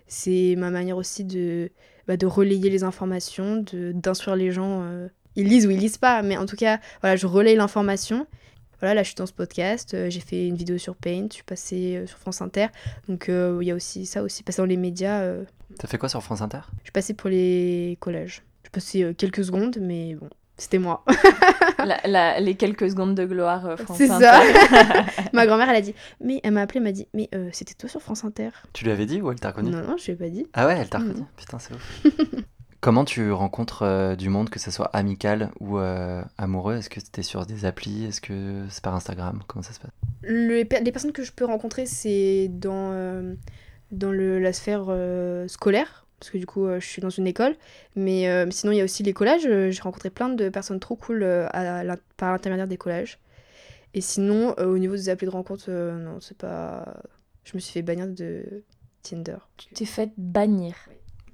[0.06, 1.70] c'est ma manière aussi de,
[2.06, 5.08] bah, de relayer les informations, d'instruire les gens.
[5.36, 8.26] Ils lisent ou ils lisent pas, mais en tout cas, voilà, je relaye l'information.
[8.80, 11.34] Voilà, là je suis dans ce podcast, euh, j'ai fait une vidéo sur Paint, je
[11.34, 12.66] suis passée euh, sur France Inter.
[13.08, 15.20] Donc euh, il y a aussi ça aussi, passer dans les médias.
[15.20, 15.44] euh,
[15.78, 16.58] T'as fait quoi sur France Inter?
[16.78, 18.42] Je suis passée pour les collèges.
[18.62, 21.04] Je suis passée euh, quelques secondes, mais bon, c'était moi.
[21.84, 24.30] La- la- les quelques secondes de gloire euh, France C'est Inter.
[24.30, 25.04] ça.
[25.32, 27.74] Ma grand-mère, elle a dit, mais elle m'a appelé, elle m'a dit, mais euh, c'était
[27.74, 28.50] toi sur France Inter?
[28.72, 29.70] Tu lui avais dit ou elle t'a reconnu?
[29.70, 30.46] Non, non, je lui ai pas dit.
[30.54, 31.24] Ah ouais, elle t'a reconnu?
[31.36, 32.02] Putain, c'est ouf.
[32.82, 36.74] Comment tu rencontres euh, du monde, que ce soit amical ou euh, amoureux?
[36.74, 38.06] Est-ce que c'était sur des applis?
[38.06, 39.40] Est-ce que c'est par Instagram?
[39.46, 39.92] Comment ça se passe?
[40.22, 43.36] Le- les personnes que je peux rencontrer, c'est dans, euh,
[43.92, 47.28] dans le, la sphère euh, scolaire, parce que du coup, euh, je suis dans une
[47.28, 47.54] école.
[47.94, 49.42] Mais, euh, sinon, il y a aussi les collages.
[49.42, 51.84] J'ai rencontré plein de personnes trop cool euh, à
[52.16, 53.20] par l'intermédiaire des collages.
[53.94, 57.00] Et sinon, euh, au niveau des applis de rencontre, euh, non, c'est pas.
[57.44, 58.64] Je me suis fait bannir de
[59.04, 59.38] Tinder.
[59.56, 60.74] Tu t'es fait bannir.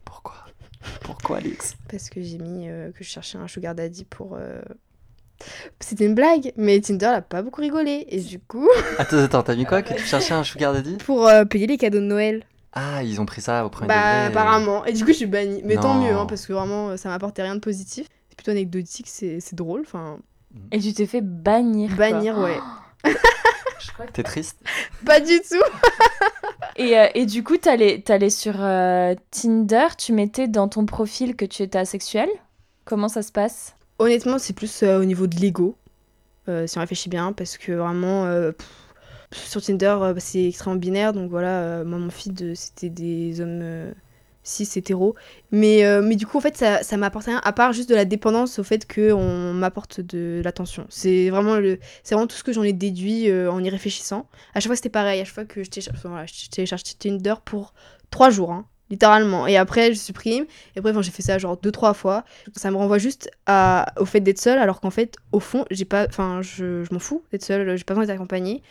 [0.05, 0.35] Pourquoi?
[1.03, 4.37] Pourquoi, Alix Parce que j'ai mis euh, que je cherchais un sugar daddy pour.
[4.39, 4.61] euh,
[5.81, 8.07] C'était une blague, mais Tinder n'a pas beaucoup rigolé.
[8.09, 11.27] Et du coup, Attends, attends, t'as mis quoi Que tu cherchais un sugar daddy pour
[11.29, 12.45] euh, payer les cadeaux de Noël.
[12.73, 14.27] Ah, ils ont pris ça au premier Bah, degré.
[14.41, 14.85] apparemment.
[14.85, 15.63] Et du coup, je suis bannie.
[15.65, 18.07] Mais tant mieux, hein, parce que vraiment, ça m'apportait rien de positif.
[18.29, 19.81] C'est plutôt anecdotique, c'est c'est drôle.
[19.81, 20.19] Enfin,
[20.71, 21.89] Et tu t'es fait bannir.
[21.97, 22.11] quoi.
[22.11, 22.59] bannir, ouais.
[24.13, 24.61] T'es triste
[25.05, 25.57] Pas du tout.
[26.79, 31.35] Et, euh, et du coup, t'allais allais sur euh, Tinder, tu mettais dans ton profil
[31.35, 32.29] que tu étais asexuel?
[32.85, 33.75] Comment ça se passe?
[33.99, 35.77] Honnêtement, c'est plus euh, au niveau de l'ego,
[36.47, 38.27] si on réfléchit bien, parce que vraiment,
[39.33, 43.93] sur Tinder, c'est extrêmement binaire, donc voilà, moi, mon feed, c'était des hommes
[44.49, 45.15] cis, hétéros.
[45.51, 47.95] Mais, euh, mais du coup, en fait, ça, ça m'apporte rien, à part juste de
[47.95, 50.87] la dépendance au fait qu'on m'apporte de l'attention.
[50.89, 54.27] C'est vraiment, le, c'est vraiment tout ce que j'en ai déduit euh, en y réfléchissant.
[54.55, 56.25] À chaque fois, c'était pareil, à chaque fois que je télécharge, enfin,
[56.99, 57.75] Tinder pour
[58.11, 59.47] trois jours, hein, littéralement.
[59.47, 60.47] Et après, je supprime.
[60.75, 62.25] Et après, enfin, j'ai fait ça genre deux, trois fois.
[62.57, 63.31] Ça me renvoie juste
[63.99, 67.01] au fait d'être seule, alors qu'en fait, au fond, j'ai pas, enfin, je, je m'en
[67.01, 68.63] fous d'être seule, j'ai pas besoin d'être accompagnée.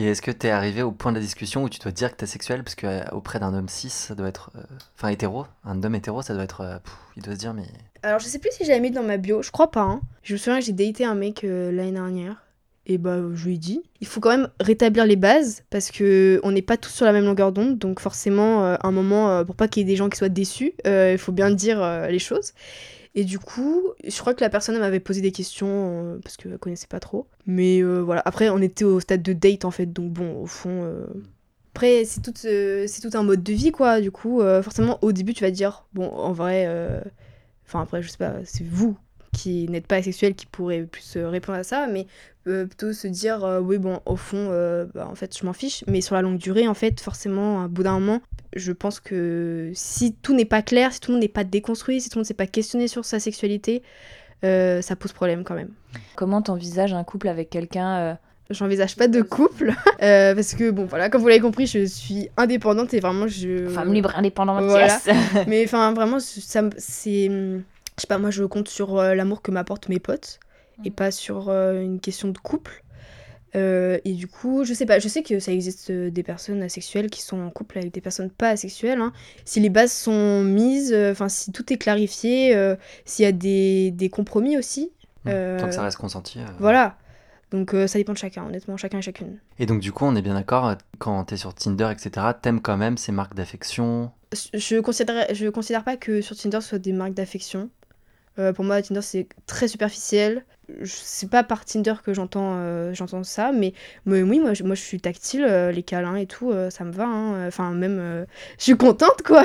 [0.00, 2.16] Et est-ce que t'es arrivé au point de la discussion où tu dois dire que
[2.16, 4.52] t'es sexuel Parce que euh, d'un homme cis, ça doit être.
[4.56, 4.62] euh,
[4.96, 6.60] Enfin, hétéro, un homme hétéro, ça doit être.
[6.60, 6.78] euh,
[7.16, 7.64] il doit se dire, mais.
[8.04, 9.82] Alors, je sais plus si j'avais mis dans ma bio, je crois pas.
[9.82, 10.00] hein.
[10.22, 12.44] Je me souviens que j'ai daté un mec l'année dernière.
[12.86, 13.82] Et bah, je lui ai dit.
[14.00, 17.12] Il faut quand même rétablir les bases parce que on n'est pas tous sur la
[17.12, 17.76] même longueur d'onde.
[17.76, 20.74] Donc, forcément, euh, un moment, pour pas qu'il y ait des gens qui soient déçus,
[20.86, 22.52] il faut bien dire les choses.
[23.14, 26.56] Et du coup, je crois que la personne m'avait posé des questions euh, parce qu'elle
[26.58, 27.26] connaissait pas trop.
[27.46, 30.46] Mais euh, voilà, après, on était au stade de date en fait, donc bon, au
[30.46, 30.84] fond.
[30.84, 31.06] euh,
[31.74, 34.00] Après, c'est tout, c'est tout un mode de vie quoi.
[34.00, 36.66] Du coup, forcément, au début, tu vas te dire, bon, en vrai.
[37.66, 38.96] Enfin, après, je sais pas, c'est vous
[39.32, 42.06] qui n'êtes pas asexuel qui pourrez plus euh, répondre à ça, mais
[42.46, 45.52] euh, plutôt se dire, euh, oui, bon, au fond, euh, bah, en fait, je m'en
[45.52, 45.84] fiche.
[45.86, 48.20] Mais sur la longue durée, en fait, forcément, à bout d'un moment,
[48.56, 52.00] je pense que si tout n'est pas clair, si tout le monde n'est pas déconstruit,
[52.00, 53.82] si tout le monde ne s'est pas questionné sur sa sexualité,
[54.42, 55.70] ça pose problème quand même.
[56.16, 58.18] Comment t'envisages un couple avec quelqu'un
[58.50, 62.30] J'envisage pas de couple euh, parce que bon voilà comme vous l'avez compris je suis
[62.38, 64.86] indépendante et vraiment je Femme libre, indépendante, Voilà.
[64.86, 65.08] yes.
[65.46, 67.30] mais enfin vraiment ça c'est
[67.98, 70.40] je sais pas moi je compte sur euh, l'amour que m'apportent mes potes
[70.84, 70.94] et Mm.
[70.94, 72.82] pas sur euh, une question de couple
[73.56, 76.62] Euh, et du coup je sais pas je sais que ça existe euh, des personnes
[76.62, 79.10] asexuelles qui sont en couple avec des personnes pas asexuelles hein.
[79.46, 83.32] si les bases sont mises euh, enfin si tout est clarifié euh, s'il y a
[83.32, 84.92] des, des compromis aussi
[85.24, 86.38] Tant euh, que ça reste consenti.
[86.40, 86.98] euh, voilà
[87.50, 90.14] donc euh, ça dépend de chacun honnêtement chacun et chacune Et donc, du coup, on
[90.14, 94.12] est bien d'accord, quand t'es sur Tinder, etc., t'aimes quand même ces marques d'affection?
[94.52, 97.70] je considère, je considère pas que sur Tinder ce soit des marques d'affection.
[98.38, 100.44] Euh, pour moi, Tinder c'est très superficiel.
[100.84, 103.72] C'est pas par Tinder que j'entends euh, j'entends ça, mais,
[104.04, 106.92] mais oui, moi je, moi je suis tactile, euh, les câlins et tout, ça me
[106.92, 107.06] va.
[107.06, 107.46] hein.
[107.48, 108.26] Enfin, même,
[108.58, 109.44] je suis contente quoi.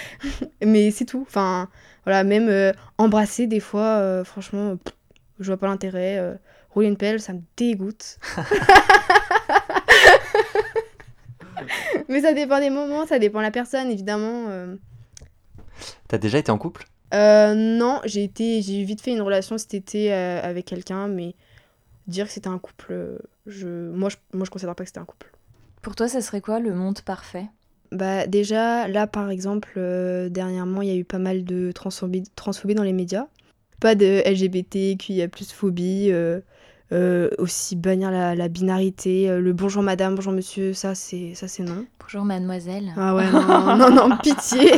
[0.64, 1.24] mais c'est tout.
[1.26, 1.68] Enfin,
[2.04, 4.94] voilà, même embrasser des fois, franchement, pff,
[5.40, 6.38] je vois pas l'intérêt.
[6.70, 8.18] rouler une pelle, ça me dégoûte.
[12.08, 14.46] mais ça dépend des moments, ça dépend de la personne, évidemment.
[16.06, 16.84] T'as déjà été en couple?
[17.12, 21.34] Euh, non, j'ai été, j'ai vite fait une relation cet été euh, avec quelqu'un, mais
[22.06, 25.00] dire que c'était un couple, euh, je, moi, je, moi, je considère pas que c'était
[25.00, 25.30] un couple.
[25.82, 27.46] Pour toi, ça serait quoi le monde parfait?
[27.90, 32.24] Bah déjà, là par exemple, euh, dernièrement, il y a eu pas mal de transphobie,
[32.36, 33.26] transphobie dans les médias.
[33.80, 36.10] Pas de LGBT, QIA plus phobie,
[36.92, 41.48] euh, aussi bannir la, la binarité, euh, le bonjour madame, bonjour monsieur, ça c'est ça
[41.48, 41.86] c'est non.
[42.00, 42.92] Bonjour mademoiselle.
[42.96, 44.72] Ah ouais, non, non, non, pitié.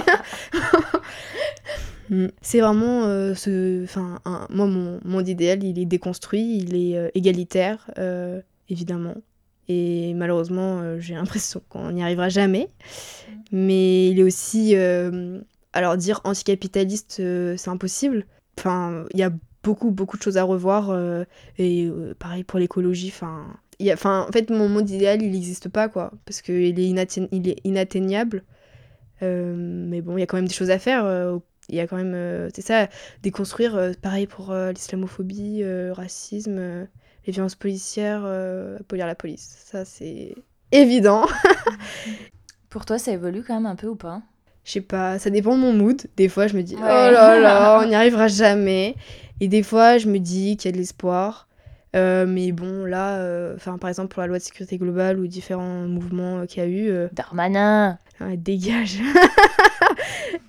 [2.10, 2.26] Mm.
[2.42, 3.84] C'est vraiment euh, ce.
[3.84, 9.14] Enfin, moi, mon monde idéal, il est déconstruit, il est euh, égalitaire, euh, évidemment.
[9.68, 12.68] Et malheureusement, j'ai l'impression qu'on n'y arrivera jamais.
[13.52, 14.74] Mais il est aussi.
[15.72, 17.22] alors, dire anticapitaliste,
[17.56, 18.26] c'est impossible.
[18.58, 20.94] Enfin, il y a beaucoup, beaucoup de choses à revoir.
[21.58, 23.08] et pareil pour l'écologie.
[23.14, 23.46] Enfin,
[23.90, 26.12] enfin, en fait, mon monde idéal, il n'existe pas, quoi.
[26.26, 28.44] Parce qu'il est, inatteignable.
[29.22, 31.06] Mais bon, il y a quand même des choses à faire.
[31.68, 32.88] Il y a quand même, euh, c'est ça,
[33.22, 33.74] déconstruire.
[33.76, 36.86] euh, pareil pour euh, l'islamophobie, euh, racisme,
[37.26, 39.56] les violences policières, abolir la police.
[39.64, 40.34] Ça, c'est
[40.72, 41.26] évident.
[42.70, 44.20] Pour toi, ça évolue quand même un peu ou pas?
[44.64, 46.02] Je sais pas, ça dépend de mon mood.
[46.16, 46.80] Des fois, je me dis, Ouais.
[46.82, 48.96] oh là là, on n'y arrivera jamais.
[49.40, 51.48] Et des fois, je me dis qu'il y a de l'espoir.
[51.94, 55.26] Euh, mais bon, là, euh, enfin, par exemple, pour la loi de sécurité globale ou
[55.26, 58.98] différents mouvements euh, qu'il y a eu, euh, Darmanin Ah, dégage.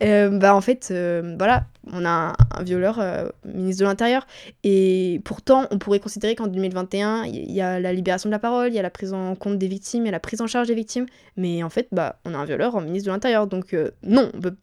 [0.04, 4.26] Euh, bah en fait, euh, voilà, on a un, un violeur euh, ministre de l'Intérieur.
[4.64, 8.70] Et pourtant, on pourrait considérer qu'en 2021, il y a la libération de la parole,
[8.70, 10.48] il y a la prise en compte des victimes, il y a la prise en
[10.48, 11.06] charge des victimes.
[11.38, 13.48] Mais en fait, bah, on a un violeur en ministre de l'Intérieur.
[13.48, 14.56] Donc euh, non, on peut,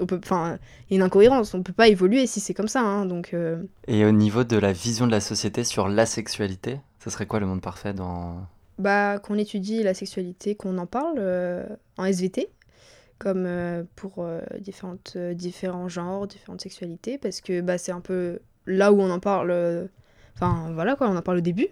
[0.00, 1.54] on peut, enfin, il y a une incohérence.
[1.54, 2.80] On peut pas évoluer si c'est comme ça.
[2.80, 6.80] hein, donc euh, Et au niveau de la vision de la société sur la sexualité,
[6.98, 8.46] ça serait quoi le monde parfait dans...
[8.78, 11.64] bah, qu'on étudie la sexualité, qu'on en parle euh,
[11.98, 12.48] en SVT,
[13.18, 18.40] comme euh, pour euh, différentes, différents genres, différentes sexualités, parce que bah, c'est un peu
[18.66, 19.88] là où on en parle,
[20.34, 21.68] enfin voilà quoi, on en parle au début.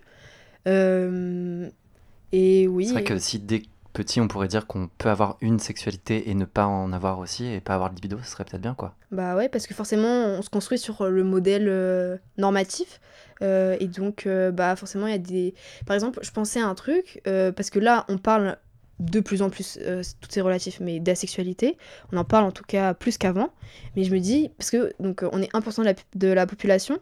[2.32, 5.58] Et oui, C'est vrai que si dès petit on pourrait dire qu'on peut avoir une
[5.58, 8.62] sexualité et ne pas en avoir aussi et pas avoir de libido, ce serait peut-être
[8.62, 8.94] bien quoi.
[9.10, 13.00] bah ouais, parce que forcément on se construit sur le modèle euh, normatif,
[13.42, 15.54] euh, et donc euh, bah forcément il y a des...
[15.86, 18.56] Par exemple, je pensais à un truc, euh, parce que là on parle
[18.98, 21.78] de plus en plus, euh, tout est relatif, mais d'asexualité.
[22.12, 23.48] On en parle en tout cas plus qu'avant.
[23.96, 26.98] Mais je me dis, parce que donc, on est 1% de la, de la population,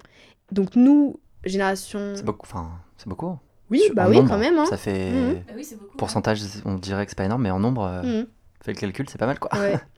[0.52, 2.12] donc nous, génération.
[2.14, 3.36] C'est beaucoup, enfin, c'est beaucoup.
[3.70, 4.56] Oui, Sur- bah en oui, nombre, quand même.
[4.58, 4.66] Hein.
[4.70, 5.96] Ça fait oui, c'est beaucoup.
[5.96, 8.26] pourcentage, on dirait que c'est pas énorme, mais en nombre, euh, Mhm.
[8.62, 9.50] fais le calcul, c'est pas mal quoi.
[9.58, 9.76] Ouais.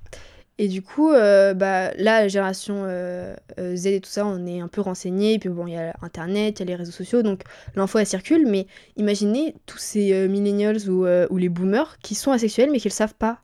[0.63, 4.61] Et du coup, euh, bah, là, génération euh, euh, Z et tout ça, on est
[4.61, 5.39] un peu renseigné.
[5.39, 7.45] Puis bon, il y a Internet, il y a les réseaux sociaux, donc
[7.77, 8.47] l'info, elle circule.
[8.47, 8.67] Mais
[8.99, 11.07] imaginez tous ces euh, millennials ou,
[11.39, 13.41] les boomers qui sont asexuels mais qui le savent pas.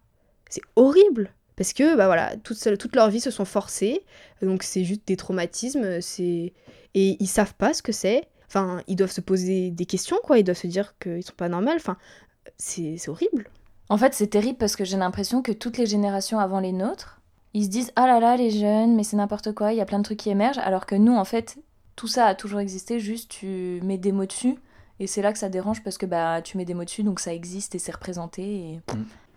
[0.51, 4.05] C'est horrible parce que bah voilà, toute, leur vie se sont forcés.
[4.43, 6.01] Donc c'est juste des traumatismes.
[6.19, 6.53] Et
[6.95, 8.25] ils savent pas ce que c'est.
[8.47, 10.39] Enfin, ils doivent se poser des questions, quoi.
[10.39, 11.73] Ils doivent se dire qu'ils sont pas normaux.
[11.75, 11.97] Enfin,
[12.59, 13.49] c'est horrible.
[13.89, 17.21] En fait, c'est terrible parce que j'ai l'impression que toutes les générations avant les nôtres,
[17.55, 19.85] ils se disent ah là là les jeunes, mais c'est n'importe quoi, il y a
[19.87, 21.57] plein de trucs qui émergent, alors que nous en fait
[21.95, 24.57] tout ça a toujours existé, juste tu mets des mots dessus
[25.01, 27.21] et c'est là que ça dérange parce que bah tu mets des mots dessus donc
[27.21, 28.81] ça existe et c'est représenté et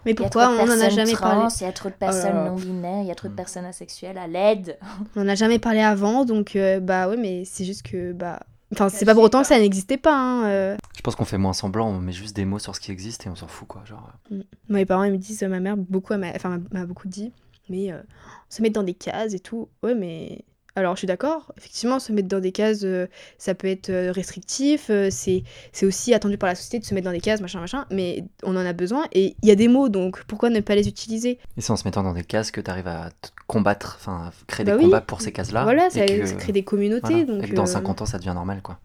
[0.05, 1.63] Mais il y a pourquoi trop de on n'en a personnes jamais trans, parlé Il
[1.63, 2.49] y a trop de personnes là.
[2.49, 3.37] non binaires, il y a trop de Mm.
[3.37, 4.77] personnes asexuelles à l'aide.
[5.15, 8.41] On n'en a jamais parlé avant, donc euh, bah ouais, mais c'est juste que bah.
[8.71, 10.15] Enfin, c'est pas pour autant que ça n'existait pas.
[10.15, 10.77] Hein, euh.
[10.95, 13.25] Je pense qu'on fait moins semblant, on met juste des mots sur ce qui existe
[13.25, 13.83] et on s'en fout quoi.
[13.85, 14.35] Genre, euh,
[14.69, 17.07] Moi, mes parents ils me disent, euh, ma mère beaucoup, m'a enfin, m'a- m'a beaucoup
[17.07, 17.31] dit,
[17.69, 18.01] mais euh,
[18.49, 19.69] se mettre dans des cases et tout.
[19.81, 20.43] Ouais, mais
[20.75, 21.51] alors je suis d'accord.
[21.57, 24.89] Effectivement, se mettre dans des cases, euh, ça peut être euh, restrictif.
[24.89, 25.43] euh, c'est
[25.83, 27.85] aussi attendu par la société de se mettre dans des cases, machin, machin.
[27.91, 30.75] Mais on en a besoin et il y a des mots, donc pourquoi ne pas
[30.75, 31.39] les utiliser?
[31.57, 33.09] Et c'est en se mettant dans des cases que tu arrives à
[33.47, 34.83] combattre, enfin à créer Bah des oui.
[34.85, 35.63] combats pour ces cases-là.
[35.63, 37.07] Voilà, ça, que- ça crée des communautés.
[37.09, 38.79] voilà, donc et que dans euh, 50 ans ça devient normal quoi.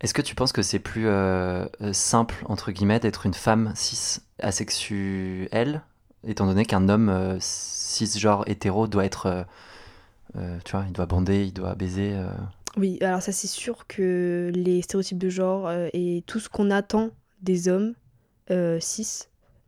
[0.00, 4.20] Est-ce que tu penses que c'est plus euh, simple entre guillemets d'être une femme cis
[4.40, 5.82] asexuelle,
[6.26, 9.44] étant donné qu'un homme cisgenre hétéro doit être,
[10.34, 12.12] tu vois, il doit bander, il doit baiser.
[12.14, 12.28] euh,
[12.76, 16.70] Oui, alors ça c'est sûr que les stéréotypes de genre euh, et tout ce qu'on
[16.70, 17.10] attend
[17.42, 17.94] des hommes
[18.50, 19.24] euh, cis,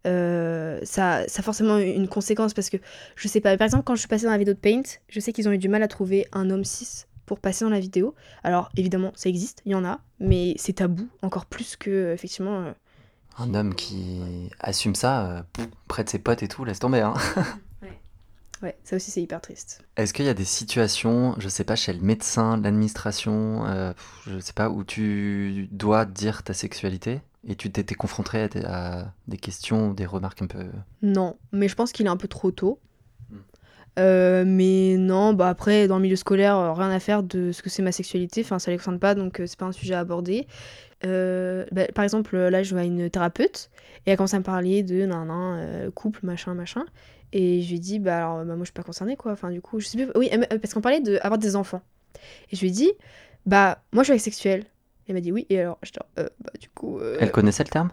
[0.06, 2.78] euh, ça, ça a forcément une conséquence parce que
[3.16, 5.20] je sais pas, par exemple quand je suis passée dans la vidéo de Paint, je
[5.20, 7.80] sais qu'ils ont eu du mal à trouver un homme cis pour passer dans la
[7.80, 8.14] vidéo.
[8.42, 12.60] Alors évidemment ça existe, il y en a, mais c'est tabou encore plus que effectivement.
[12.62, 12.72] euh,
[13.38, 15.42] Un homme qui assume ça euh,
[15.88, 17.00] près de ses potes et tout, laisse tomber.
[17.00, 17.14] Hein.
[18.62, 19.82] Ouais, ça aussi c'est hyper triste.
[19.96, 23.92] Est-ce qu'il y a des situations, je sais pas, chez le médecin, l'administration, euh,
[24.26, 28.64] je sais pas, où tu dois dire ta sexualité et tu t'étais confronté à des,
[28.64, 30.66] à des questions des remarques un peu.
[31.02, 32.78] Non, mais je pense qu'il est un peu trop tôt.
[33.30, 33.36] Hmm.
[33.98, 37.62] Euh, mais non, bah après, dans le milieu scolaire, euh, rien à faire de ce
[37.62, 38.42] que c'est ma sexualité.
[38.42, 40.46] Enfin, ça les concerne pas, donc euh, c'est pas un sujet à aborder.
[41.06, 43.70] Euh, bah, par exemple, là, je vois une thérapeute
[44.04, 46.84] et elle commence à me parler de nan, nan, couple, machin, machin.
[47.32, 49.32] Et je lui ai dit, bah alors, bah, moi, je suis pas concernée, quoi.
[49.32, 50.10] Enfin, du coup, je sais plus.
[50.16, 51.82] Oui, parce qu'on parlait d'avoir des enfants.
[52.50, 52.92] Et je lui ai dit,
[53.46, 54.64] bah, moi, je suis asexuelle.
[55.08, 56.28] Elle m'a dit oui, et alors, je bah,
[56.60, 56.98] du coup.
[56.98, 57.90] euh, Elle connaissait le terme?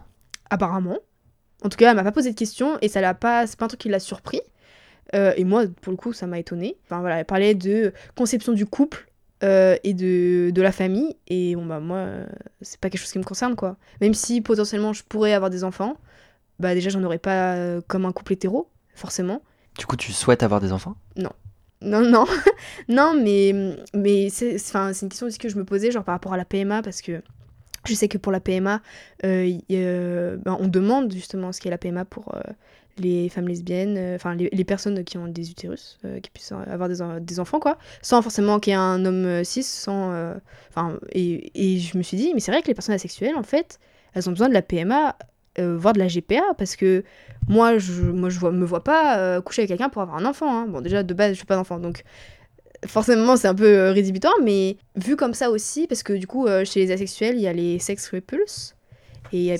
[0.50, 0.98] Apparemment.
[1.64, 3.64] En tout cas, elle m'a pas posé de questions et ça l'a pas, c'est pas
[3.64, 4.40] un truc qui l'a surpris.
[5.14, 6.76] Euh, et moi, pour le coup, ça m'a étonné.
[6.84, 9.08] Enfin voilà, elle parlait de conception du couple
[9.42, 11.16] euh, et de, de la famille.
[11.26, 12.26] Et bon bah moi, euh,
[12.60, 13.76] c'est pas quelque chose qui me concerne quoi.
[14.00, 15.96] Même si potentiellement je pourrais avoir des enfants,
[16.60, 19.42] bah déjà j'en aurais pas euh, comme un couple hétéro, forcément.
[19.78, 20.96] Du coup, tu souhaites avoir des enfants?
[21.16, 21.30] Non,
[21.80, 22.26] non,
[22.88, 23.54] non, mais,
[23.94, 26.82] mais c'est une question aussi que je me posais, genre par rapport à la PMA,
[26.82, 27.22] parce que
[27.86, 28.82] je sais que pour la PMA,
[29.24, 32.40] euh, euh, ben, on demande justement ce qu'est la PMA pour euh,
[32.98, 37.00] les femmes lesbiennes, enfin les, les personnes qui ont des utérus, qui puissent avoir des,
[37.00, 40.12] en- des enfants, quoi, sans forcément qu'il y ait un homme cis, sans.
[40.70, 43.44] Enfin, et, et je me suis dit, mais c'est vrai que les personnes asexuelles, en
[43.44, 43.78] fait,
[44.14, 45.16] elles ont besoin de la PMA,
[45.58, 47.04] euh, voire de la GPA, parce que
[47.48, 50.24] moi, je, moi, je vois, me vois pas euh, coucher avec quelqu'un pour avoir un
[50.24, 50.50] enfant.
[50.50, 50.66] hein.
[50.68, 52.02] Bon, déjà, de base, je suis pas d'enfant, donc
[52.86, 56.46] forcément, c'est un peu euh, rédhibitoire, mais vu comme ça aussi, parce que du coup,
[56.46, 58.74] euh, chez les asexuels, il y a les sex repulse.
[59.32, 59.54] Et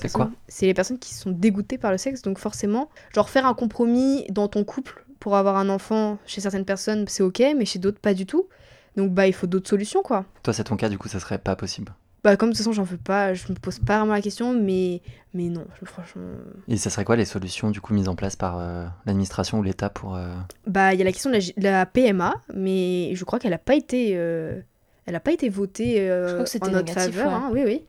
[0.49, 4.25] C'est les personnes qui sont dégoûtées par le sexe, donc forcément, genre faire un compromis
[4.31, 8.01] dans ton couple pour avoir un enfant chez certaines personnes, c'est ok, mais chez d'autres,
[8.01, 8.49] pas du tout.
[8.97, 10.25] Donc, bah, il faut d'autres solutions, quoi.
[10.43, 11.93] Toi, c'est ton cas, du coup, ça serait pas possible?
[12.25, 14.53] Bah, comme de toute façon, j'en veux pas, je me pose pas vraiment la question,
[14.53, 15.01] mais,
[15.35, 16.23] mais non, je- franchement.
[16.67, 19.63] Et ça serait quoi les solutions, du coup, mises en place par euh, l'administration ou
[19.63, 20.17] l'État pour.
[20.17, 20.35] euh,
[20.67, 23.39] Bah, il y a la question de la, G- de la PMA, mais je crois
[23.39, 24.61] qu'elle n'a pas été, euh,
[25.07, 27.33] elle a pas été votée euh, Je crois que c'était en notre négatif, faveur.
[27.33, 27.39] ouais.
[27.39, 27.85] hein, oui, oui.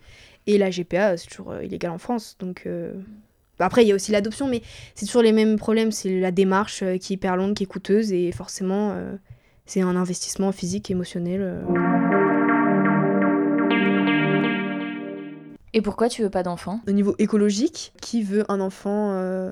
[0.46, 2.63] Et la GPA, c'est toujours euh, illégal en France, donc.
[2.68, 2.94] euh,
[3.58, 4.62] bah, Après, il y a aussi l'adoption, mais
[4.94, 5.92] c'est toujours les mêmes problèmes.
[5.92, 9.15] C'est la démarche euh, qui est hyper longue, qui est coûteuse, et forcément, euh,
[9.65, 11.42] c'est un investissement physique, émotionnel.
[15.73, 16.82] Et pourquoi tu veux pas d'enfant?
[16.88, 19.51] Au niveau écologique, qui veut un enfant euh,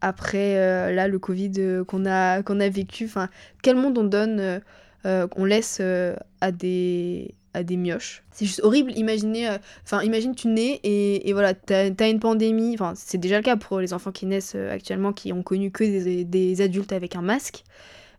[0.00, 3.04] après euh, là le Covid euh, qu'on a qu'on a vécu?
[3.04, 3.28] Enfin,
[3.62, 4.60] quel monde on donne,
[5.04, 8.22] qu'on laisse euh, à des à des mioches?
[8.30, 8.92] C'est juste horrible.
[8.96, 12.74] Imaginez, euh, enfin imagine tu nais et, et voilà t'as as une pandémie.
[12.74, 15.70] Enfin c'est déjà le cas pour les enfants qui naissent euh, actuellement qui ont connu
[15.70, 17.64] que des, des adultes avec un masque.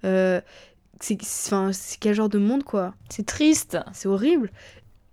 [0.03, 0.41] Euh,
[0.99, 2.93] c'est enfin c'est quel genre de monde quoi?
[3.09, 3.77] C'est triste.
[3.93, 4.51] C'est horrible.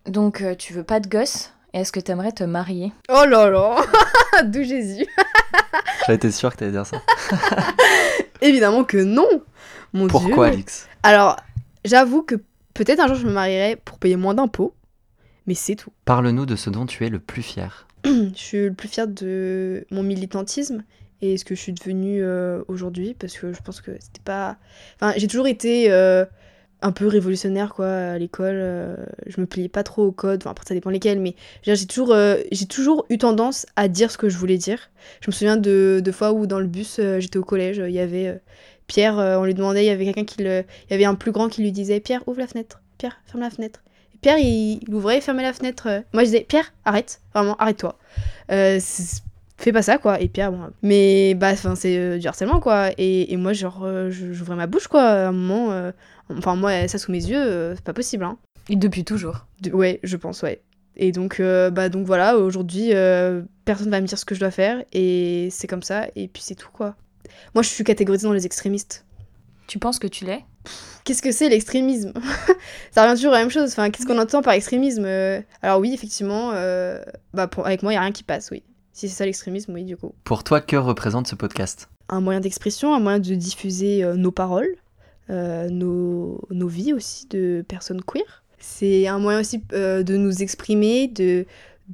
[0.07, 1.53] Donc euh, tu veux pas de gosse?
[1.81, 3.77] Est-ce que t'aimerais te marier Oh là là,
[4.45, 5.07] d'où Jésus.
[6.01, 7.03] J'avais été sûr que t'allais dire ça.
[8.41, 9.29] Évidemment que non.
[9.93, 10.55] Mon Pourquoi, Dieu.
[10.55, 10.89] Alix?
[11.03, 11.37] Alors,
[11.85, 12.37] j'avoue que
[12.73, 14.75] peut-être un jour je me marierai pour payer moins d'impôts,
[15.47, 15.93] mais c'est tout.
[16.07, 17.87] Parle-nous de ce dont tu es le plus fier.
[18.05, 20.83] je suis le plus fière de mon militantisme
[21.21, 24.57] et ce que je suis devenue euh, aujourd'hui parce que je pense que c'était pas.
[24.99, 26.25] Enfin, j'ai toujours été euh,
[26.83, 28.55] un peu révolutionnaire quoi à l'école.
[28.55, 28.97] euh,
[29.27, 30.43] je me pliais pas trop au code.
[30.45, 34.19] Enfin, ça dépend lesquels, mais j'ai toujours, euh, j'ai toujours eu tendance à dire ce
[34.19, 34.91] que je voulais dire.
[35.21, 37.95] Je me souviens de, de fois où dans le bus, euh, j'étais au collège, il
[37.95, 38.41] y avait
[38.87, 41.33] Pierre, on lui demandait, il y avait quelqu'un qui le, il y avait un plus
[41.33, 43.83] grand qui lui disait Pierre ouvre la fenêtre, Pierre ferme la fenêtre.
[44.21, 45.89] Pierre il, il ouvrait et fermait la fenêtre.
[46.13, 47.99] Moi je disais Pierre arrête, vraiment arrête-toi.
[49.59, 50.21] Fais pas ça quoi.
[50.21, 52.91] Et Pierre bon mais bah enfin c'est euh, du harcèlement quoi.
[52.99, 55.93] Et, et moi genre euh, j'ouvrais ma bouche quoi à un moment euh,
[56.37, 58.37] enfin moi ça sous mes yeux c'est pas possible hein.
[58.69, 59.47] Et depuis toujours.
[59.63, 60.61] De- ouais je pense ouais.
[60.97, 61.41] Et donc
[61.73, 62.91] bah donc voilà aujourd'hui
[63.65, 66.43] personne va me dire ce que je dois faire et c'est comme ça et puis
[66.43, 66.95] c'est tout quoi.
[67.55, 69.05] Moi je suis catégorisée dans les extrémistes.
[69.67, 70.45] Tu penses que tu l'es?
[71.05, 72.13] Qu'est-ce que c'est l'extrémisme?
[72.93, 73.71] Ça revient toujours à la même chose.
[73.73, 75.07] Enfin, qu'est-ce qu'on entend par extrémisme?
[75.63, 76.53] Alors oui, effectivement,
[77.35, 78.63] bah pour- avec moi, il n'y a rien qui passe, oui.
[78.97, 80.15] Si c'est ça l'extrémisme, oui, du coup.
[80.25, 81.91] Pour toi, que représente ce podcast?
[82.09, 84.75] Un moyen d'expression, un moyen de diffuser euh, nos paroles,
[85.29, 88.43] euh, nos, nos vies aussi de personnes queer.
[88.59, 91.45] C'est un moyen aussi euh, de nous exprimer, de...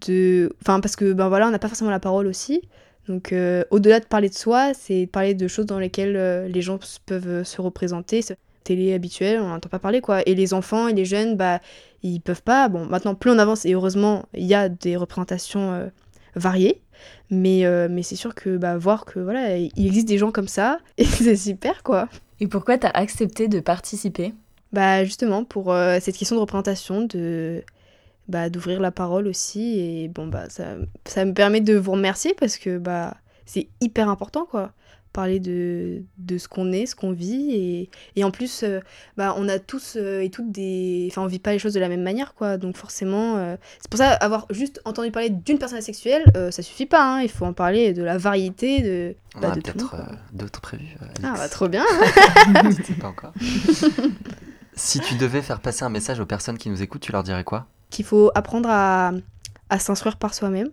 [0.07, 0.55] de...
[0.61, 2.63] Enfin, parce que, ben voilà, on n'a pas forcément la parole aussi.
[3.09, 6.63] Donc, euh, au-delà de parler de soi, c'est de parler de choses dans lesquelles les
[6.63, 8.21] gens peuvent se représenter.
[8.63, 10.23] Télé habituelle, on n'entend pas parler, quoi.
[10.25, 11.59] Et les enfants et les jeunes, bah,
[12.05, 12.69] ils peuvent pas.
[12.69, 15.89] Bon, maintenant, plus on avance, et heureusement, il y a des représentations euh,
[16.35, 16.83] variées.
[17.31, 20.49] Mais, euh, mais c'est sûr que bah, voir que voilà, il existe des gens comme
[20.49, 22.09] ça, et c'est super, quoi.
[22.41, 24.35] Et pourquoi t'as accepté de participer?
[24.73, 27.63] Bah justement pour euh, cette question de représentation, de
[28.29, 32.35] bah, d'ouvrir la parole aussi et bon bah ça, ça me permet de vous remercier
[32.35, 34.73] parce que bah c'est hyper important quoi
[35.13, 38.81] parler de, de ce qu'on est, ce qu'on vit et, et en plus euh,
[39.17, 41.81] bah on a tous euh, et toutes des enfin on vit pas les choses de
[41.81, 42.57] la même manière quoi.
[42.57, 46.87] Donc forcément euh, c'est pour ça avoir juste entendu parler d'une personne asexuelle ça suffit
[46.87, 49.97] pas hein, il faut en parler de la variété de On bah, a peut-être
[50.33, 50.97] d'autres prévus.
[51.23, 51.85] ah bah trop bien.
[53.01, 53.33] Pas encore.
[54.75, 57.45] si tu devais faire passer un message aux personnes qui nous écoutent, tu leur dirais
[57.45, 57.67] quoi?
[57.91, 59.13] Qu'il faut apprendre à,
[59.71, 60.71] à s'instruire par soi-même,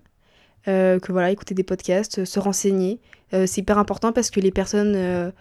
[0.68, 2.99] euh, que voilà, écouter des podcasts, euh, se renseigner.
[3.34, 5.32] Euh, c'est hyper important parce que les personnes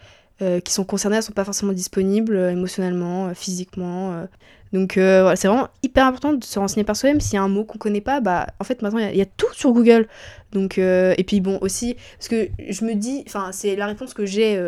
[0.65, 4.25] qui sont concernées ne sont pas forcément disponibles émotionnellement, physiquement.
[4.73, 7.21] Donc voilà, c'est vraiment hyper important de se renseigner par soi-même.
[7.21, 9.13] S'il y a un mot qu'on connaît pas, bah en fait maintenant il y a-
[9.13, 10.07] il y, a tout sur Google.
[10.53, 14.27] Donc et puis bon aussi parce que je me dis, enfin c'est la réponse que
[14.27, 14.63] j'ai.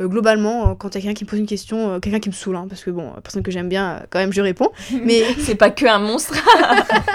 [0.00, 2.56] globalement, quand il y a quelqu'un qui me pose une question, quelqu'un qui me saoule,
[2.56, 4.70] hein, parce que bon, personne que j'aime bien, quand même, je réponds.
[5.04, 6.34] Mais C'est pas que un monstre.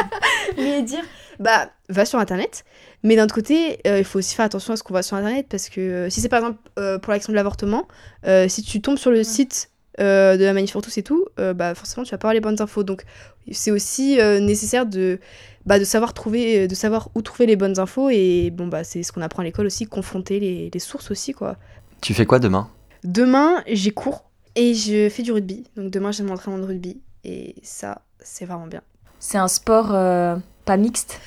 [0.57, 1.03] mais dire
[1.39, 2.63] bah va sur internet.
[3.03, 5.15] Mais d'un autre côté euh, il faut aussi faire attention à ce qu'on voit sur
[5.17, 7.87] internet parce que euh, si c'est par exemple euh, pour l'action de l'avortement
[8.27, 9.69] euh, si tu tombes sur le site
[9.99, 12.33] euh, de la manif pour tous et tout euh, bah forcément tu vas pas avoir
[12.33, 12.83] les bonnes infos.
[12.83, 13.03] Donc
[13.51, 15.19] c'est aussi euh, nécessaire de
[15.65, 19.03] bah, de savoir trouver de savoir où trouver les bonnes infos et bon bah c'est
[19.03, 21.55] ce qu'on apprend à l'école aussi confronter les, les sources aussi quoi.
[22.01, 22.69] Tu fais quoi demain?
[23.03, 25.63] Demain j'ai cours et je fais du rugby.
[25.77, 28.81] Donc demain j'ai mon entraînement de rugby et ça c'est vraiment bien.
[29.19, 30.37] C'est un sport euh,
[30.77, 31.19] mixte.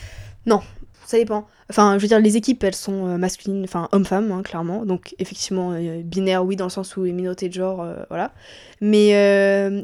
[1.04, 1.46] Ça dépend.
[1.68, 4.86] Enfin, je veux dire, les équipes, elles sont euh, masculines, enfin hommes-femmes, hein, clairement.
[4.86, 8.32] Donc, effectivement, euh, binaire, oui, dans le sens où les minorités de genre, euh, voilà.
[8.80, 9.10] Mais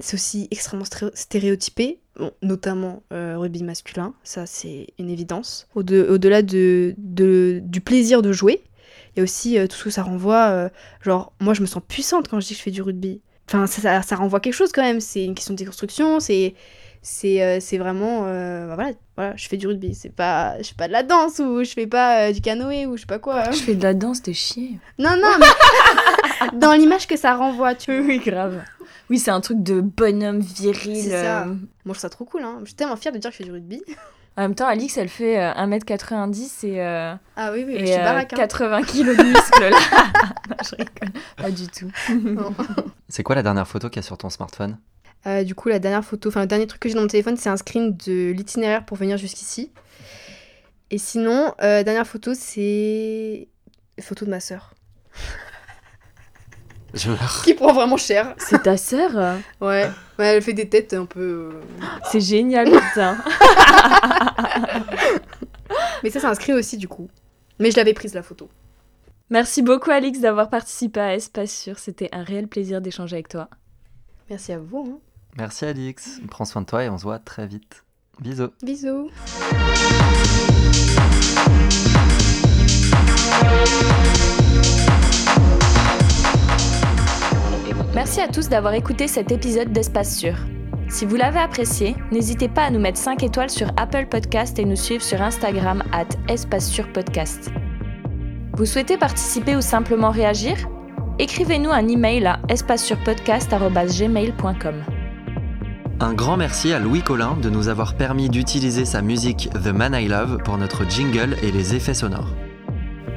[0.00, 1.98] c'est aussi extrêmement stéréotypé,
[2.42, 4.14] notamment rugby masculin.
[4.24, 5.68] Ça, c'est une évidence.
[5.74, 8.62] Au- de- Au-delà de, du plaisir de jouer,
[9.14, 10.70] il y a aussi tout ce que ça renvoie.
[11.02, 13.20] genre, moi, je me sens puissante quand je dis que je fais du rugby.
[13.48, 15.00] Enfin, ça, ça, ça renvoie quelque chose quand même.
[15.00, 16.54] C'est une question de déconstruction, c'est
[17.03, 20.68] c'est euh, c'est vraiment euh, bah voilà voilà je fais du rugby c'est pas je
[20.68, 23.07] fais pas de la danse ou je fais pas euh, du canoë ou je sais
[23.07, 23.51] pas quoi hein.
[23.53, 24.78] Je fais de la danse, t'es chier.
[24.99, 28.62] non non mais dans l'image que ça renvoie tu vois Oui, grave.
[29.11, 30.96] Oui, c'est un truc de bonhomme viril.
[31.03, 31.42] C'est ça.
[31.42, 31.44] euh.
[31.46, 33.38] moi je trouve ça trop cool hein je suis tellement fière de dire que je
[33.38, 33.82] fais du rugby
[34.36, 37.80] En même temps, Alix, elle fait euh, 1m90 et, euh, ah oui oui mais et
[37.80, 38.36] je suis euh, baraque hein.
[38.36, 39.70] 80 kilos de muscles là.
[40.51, 41.22] non, je rigole.
[41.36, 41.90] Pas du tout.
[43.09, 44.76] C'est quoi la dernière photo qu'il y a sur ton smartphone?
[45.26, 47.36] Euh, du coup la dernière photo enfin le dernier truc que j'ai dans mon téléphone
[47.36, 49.72] c'est un screen de l'itinéraire pour venir jusqu'ici
[50.90, 53.48] et sinon euh, dernière photo c'est
[54.00, 54.74] photo de ma sœur
[56.94, 57.42] Je meurs.
[57.44, 59.10] qui prend vraiment cher C'est ta sœur?
[59.60, 59.90] Ouais
[60.20, 61.60] ouais elle fait des têtes un peu euh,
[62.12, 63.18] C'est génial, putain.
[66.02, 67.08] Mais ça, c'est inscrit aussi, du coup.
[67.58, 68.48] Mais je l'avais prise, la photo.
[69.30, 71.78] Merci beaucoup, Alix, d'avoir participé à Espace Sûr.
[71.78, 73.48] C'était un réel plaisir d'échanger avec toi.
[74.30, 74.94] Merci à vous.
[74.96, 75.00] hein.
[75.37, 76.20] Merci Alix.
[76.29, 77.85] Prends soin de toi et on se voit très vite.
[78.20, 78.51] Bisous.
[78.62, 79.11] Bisous.
[87.95, 90.35] Merci à tous d'avoir écouté cet épisode d'Espace Sûr.
[90.89, 94.64] Si vous l'avez apprécié, n'hésitez pas à nous mettre 5 étoiles sur Apple Podcast et
[94.64, 97.51] nous suivre sur Instagram at Espace Sûr Podcast.
[98.57, 100.57] Vous souhaitez participer ou simplement réagir?
[101.18, 104.97] Écrivez-nous un email à espacesurpodcast.gmail.com.
[106.01, 109.94] Un grand merci à Louis Collin de nous avoir permis d'utiliser sa musique The Man
[109.94, 112.32] I Love pour notre jingle et les effets sonores.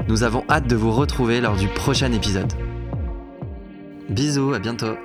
[0.07, 2.51] Nous avons hâte de vous retrouver lors du prochain épisode.
[4.09, 4.95] Bisous, à bientôt